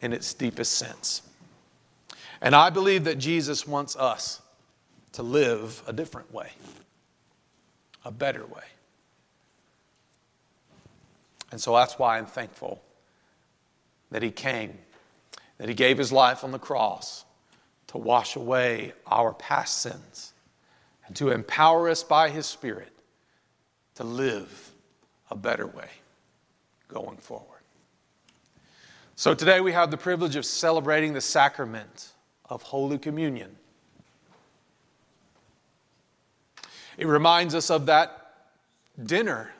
in 0.00 0.12
its 0.12 0.34
deepest 0.34 0.72
sense. 0.74 1.22
And 2.40 2.54
I 2.54 2.70
believe 2.70 3.04
that 3.04 3.18
Jesus 3.18 3.66
wants 3.66 3.96
us 3.96 4.40
to 5.12 5.22
live 5.22 5.82
a 5.86 5.92
different 5.92 6.32
way, 6.32 6.50
a 8.04 8.10
better 8.10 8.44
way. 8.46 8.64
And 11.50 11.60
so 11.60 11.76
that's 11.76 11.98
why 11.98 12.18
I'm 12.18 12.26
thankful 12.26 12.82
that 14.10 14.22
He 14.22 14.30
came, 14.30 14.78
that 15.58 15.68
He 15.68 15.74
gave 15.74 15.98
His 15.98 16.10
life 16.10 16.44
on 16.44 16.50
the 16.50 16.58
cross 16.58 17.24
to 17.88 17.98
wash 17.98 18.36
away 18.36 18.92
our 19.06 19.34
past 19.34 19.82
sins 19.82 20.32
and 21.06 21.14
to 21.16 21.30
empower 21.30 21.88
us 21.88 22.02
by 22.02 22.30
His 22.30 22.46
Spirit 22.46 22.92
to 23.96 24.04
live 24.04 24.72
a 25.30 25.36
better 25.36 25.66
way 25.66 25.88
going 26.88 27.18
forward. 27.18 27.51
So 29.14 29.34
today 29.34 29.60
we 29.60 29.72
have 29.72 29.90
the 29.90 29.98
privilege 29.98 30.36
of 30.36 30.44
celebrating 30.46 31.12
the 31.12 31.20
sacrament 31.20 32.12
of 32.48 32.62
Holy 32.62 32.98
Communion. 32.98 33.54
It 36.96 37.06
reminds 37.06 37.54
us 37.54 37.70
of 37.70 37.86
that 37.86 38.34
dinner 39.02 39.52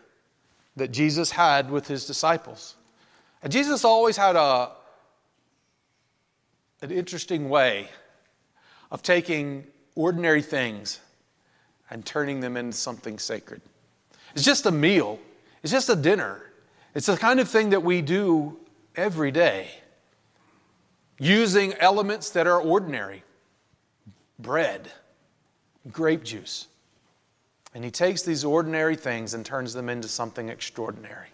that 0.76 0.90
Jesus 0.90 1.30
had 1.30 1.70
with 1.70 1.86
his 1.86 2.06
disciples. 2.06 2.76
And 3.42 3.52
Jesus 3.52 3.84
always 3.84 4.16
had 4.16 4.36
a, 4.36 4.70
an 6.80 6.90
interesting 6.90 7.50
way 7.50 7.88
of 8.90 9.02
taking 9.02 9.66
ordinary 9.94 10.42
things 10.42 11.00
and 11.90 12.06
turning 12.06 12.40
them 12.40 12.56
into 12.56 12.76
something 12.76 13.18
sacred. 13.18 13.60
It's 14.34 14.44
just 14.44 14.64
a 14.64 14.70
meal, 14.70 15.18
it's 15.62 15.72
just 15.72 15.90
a 15.90 15.96
dinner. 15.96 16.40
It's 16.94 17.06
the 17.06 17.16
kind 17.16 17.40
of 17.40 17.48
thing 17.48 17.70
that 17.70 17.82
we 17.82 18.02
do 18.02 18.58
every 18.96 19.30
day 19.30 19.68
using 21.18 21.74
elements 21.74 22.30
that 22.30 22.46
are 22.46 22.60
ordinary 22.60 23.22
bread, 24.38 24.90
grape 25.90 26.24
juice. 26.24 26.66
And 27.74 27.84
he 27.84 27.90
takes 27.90 28.22
these 28.22 28.44
ordinary 28.44 28.96
things 28.96 29.34
and 29.34 29.46
turns 29.46 29.72
them 29.72 29.88
into 29.88 30.08
something 30.08 30.48
extraordinary. 30.48 31.28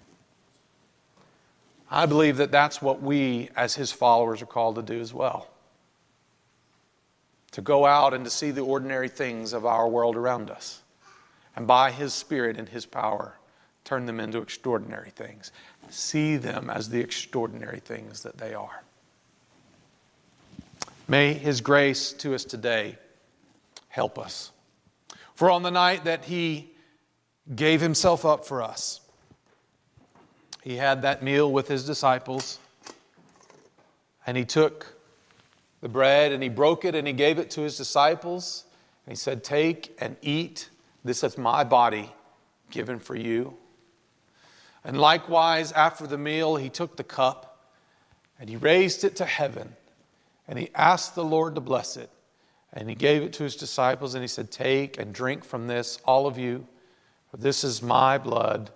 I 1.91 2.07
believe 2.07 2.37
that 2.37 2.53
that's 2.53 2.83
what 2.83 3.03
we, 3.03 3.49
as 3.57 3.75
his 3.75 3.91
followers, 3.91 4.43
are 4.43 4.47
called 4.47 4.77
to 4.77 4.83
do 4.83 5.01
as 5.01 5.15
well. 5.15 5.49
To 7.53 7.63
go 7.63 7.87
out 7.87 8.13
and 8.13 8.25
to 8.25 8.31
see 8.31 8.51
the 8.51 8.61
ordinary 8.61 9.09
things 9.09 9.55
of 9.55 9.65
our 9.65 9.89
world 9.89 10.15
around 10.15 10.51
us. 10.51 10.83
And 11.57 11.67
by 11.67 11.91
his 11.91 12.13
spirit 12.13 12.59
and 12.59 12.69
his 12.69 12.85
power, 12.85 13.38
turn 13.89 14.05
them 14.05 14.21
into 14.21 14.37
extraordinary 14.37 15.09
things. 15.09 15.51
See 15.89 16.37
them 16.37 16.69
as 16.69 16.91
the 16.91 17.01
extraordinary 17.01 17.81
things 17.81 18.23
that 18.23 18.37
they 18.37 18.53
are. 18.53 18.83
May 21.09 21.33
his 21.33 21.63
grace 21.63 22.13
to 22.15 22.35
us 22.35 22.45
today 22.45 22.99
help 23.89 24.19
us. 24.19 24.51
For 25.35 25.51
on 25.51 25.63
the 25.63 25.71
night 25.71 26.05
that 26.05 26.27
he 26.27 26.71
gave 27.57 27.81
himself 27.81 28.27
up 28.27 28.45
for 28.45 28.63
us, 28.63 29.01
he 30.63 30.77
had 30.77 31.01
that 31.01 31.23
meal 31.23 31.51
with 31.51 31.67
his 31.67 31.87
disciples, 31.87 32.59
and 34.27 34.37
he 34.37 34.45
took 34.45 34.99
the 35.81 35.89
bread 35.89 36.33
and 36.33 36.43
he 36.43 36.51
broke 36.51 36.85
it 36.85 36.95
and 36.95 37.07
he 37.07 37.15
gave 37.15 37.39
it 37.39 37.51
to 37.53 37.63
his 37.63 37.79
disciples. 37.79 38.65
And 39.07 39.13
he 39.13 39.17
said, 39.17 39.43
Take 39.43 39.97
and 39.99 40.15
eat. 40.21 40.69
This 41.05 41.25
is 41.25 41.39
my 41.39 41.65
body 41.65 42.13
given 42.71 42.99
for 42.99 43.17
you. 43.17 43.57
And 44.85 45.01
likewise, 45.01 45.73
after 45.73 46.07
the 46.07 46.19
meal, 46.19 46.57
he 46.57 46.69
took 46.69 46.97
the 46.97 47.05
cup 47.05 47.67
and 48.39 48.49
he 48.49 48.57
raised 48.57 49.05
it 49.05 49.17
to 49.17 49.25
heaven 49.25 49.75
and 50.47 50.59
he 50.59 50.71
asked 50.75 51.15
the 51.15 51.25
Lord 51.25 51.55
to 51.57 51.61
bless 51.61 51.97
it. 51.97 52.11
And 52.73 52.89
he 52.89 52.95
gave 52.95 53.23
it 53.23 53.33
to 53.35 53.45
his 53.45 53.57
disciples 53.57 54.15
and 54.15 54.23
he 54.23 54.29
said, 54.29 54.51
Take 54.51 54.99
and 54.99 55.13
drink 55.13 55.45
from 55.45 55.67
this, 55.67 55.99
all 56.05 56.27
of 56.27 56.39
you, 56.39 56.67
for 57.31 57.39
this 57.39 57.65
is 57.65 57.83
my 57.83 58.19
blood 58.19 58.71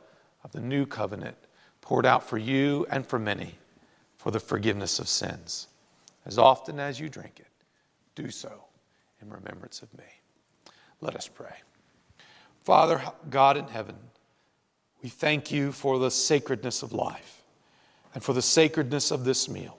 of 0.45 0.53
the 0.53 0.61
new 0.61 0.87
covenant, 0.87 1.37
poured 1.81 2.07
out 2.07 2.29
for 2.29 2.39
you 2.39 2.87
and 2.91 3.07
for 3.07 3.19
many 3.19 3.55
for 4.17 4.31
the 4.31 4.41
forgiveness 4.41 4.99
of 4.99 5.09
sins. 5.09 5.67
As 6.25 6.39
often 6.39 6.79
as 6.79 7.01
you 7.01 7.09
drink 7.09 7.41
it, 7.41 7.49
do 8.15 8.31
so 8.31 8.65
in 9.21 9.31
remembrance 9.31 9.83
of 9.83 9.93
me. 9.99 10.05
Let 11.01 11.17
us 11.17 11.27
pray. 11.27 11.57
Father, 12.61 13.03
God 13.29 13.57
in 13.57 13.67
heaven, 13.67 13.97
we 15.03 15.09
thank 15.09 15.51
you 15.51 15.73
for 15.73 15.99
the 15.99 16.11
sacredness 16.11 16.83
of 16.83 16.93
life 16.93 17.43
and 18.15 18.23
for 18.23 18.33
the 18.33 18.43
sacredness 18.43 19.11
of 19.11 19.25
this 19.25 19.49
meal 19.49 19.79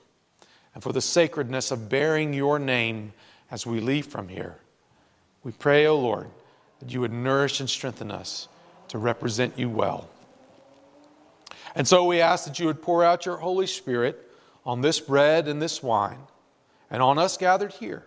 and 0.73 0.83
for 0.83 0.91
the 0.91 1.01
sacredness 1.01 1.71
of 1.71 1.89
bearing 1.89 2.33
your 2.33 2.59
name 2.59 3.13
as 3.49 3.65
we 3.65 3.79
leave 3.79 4.07
from 4.07 4.27
here. 4.27 4.57
We 5.43 5.51
pray, 5.51 5.86
O 5.86 5.93
oh 5.93 5.99
Lord, 5.99 6.27
that 6.79 6.91
you 6.91 7.01
would 7.01 7.13
nourish 7.13 7.59
and 7.59 7.69
strengthen 7.69 8.12
us 8.12 8.47
to 8.89 8.97
represent 8.97 9.57
you 9.57 9.69
well. 9.69 10.09
And 11.75 11.88
so 11.88 12.05
we 12.05 12.21
ask 12.21 12.45
that 12.45 12.59
you 12.59 12.67
would 12.67 12.81
pour 12.81 13.03
out 13.03 13.25
your 13.25 13.38
Holy 13.38 13.67
Spirit 13.67 14.29
on 14.65 14.81
this 14.81 14.99
bread 14.99 15.47
and 15.47 15.62
this 15.62 15.81
wine 15.81 16.19
and 16.91 17.01
on 17.01 17.17
us 17.17 17.38
gathered 17.38 17.73
here, 17.73 18.03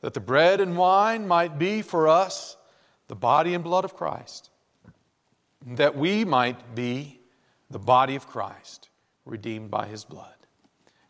that 0.00 0.14
the 0.14 0.20
bread 0.20 0.60
and 0.60 0.76
wine 0.76 1.26
might 1.26 1.58
be 1.58 1.82
for 1.82 2.08
us 2.08 2.56
the 3.08 3.16
body 3.16 3.54
and 3.54 3.64
blood 3.64 3.84
of 3.84 3.94
Christ, 3.94 4.50
that 5.66 5.96
we 5.96 6.24
might 6.24 6.74
be 6.74 7.20
the 7.70 7.78
body 7.78 8.16
of 8.16 8.26
Christ, 8.26 8.88
redeemed 9.24 9.70
by 9.70 9.86
his 9.86 10.04
blood. 10.04 10.34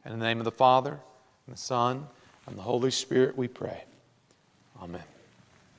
In 0.05 0.13
the 0.13 0.25
name 0.25 0.39
of 0.39 0.45
the 0.45 0.51
Father, 0.51 1.01
and 1.47 1.55
the 1.55 1.61
Son, 1.61 2.07
and 2.47 2.57
the 2.57 2.63
Holy 2.63 2.91
Spirit, 2.91 3.37
we 3.37 3.49
pray. 3.49 3.85
Amen. 4.81 5.03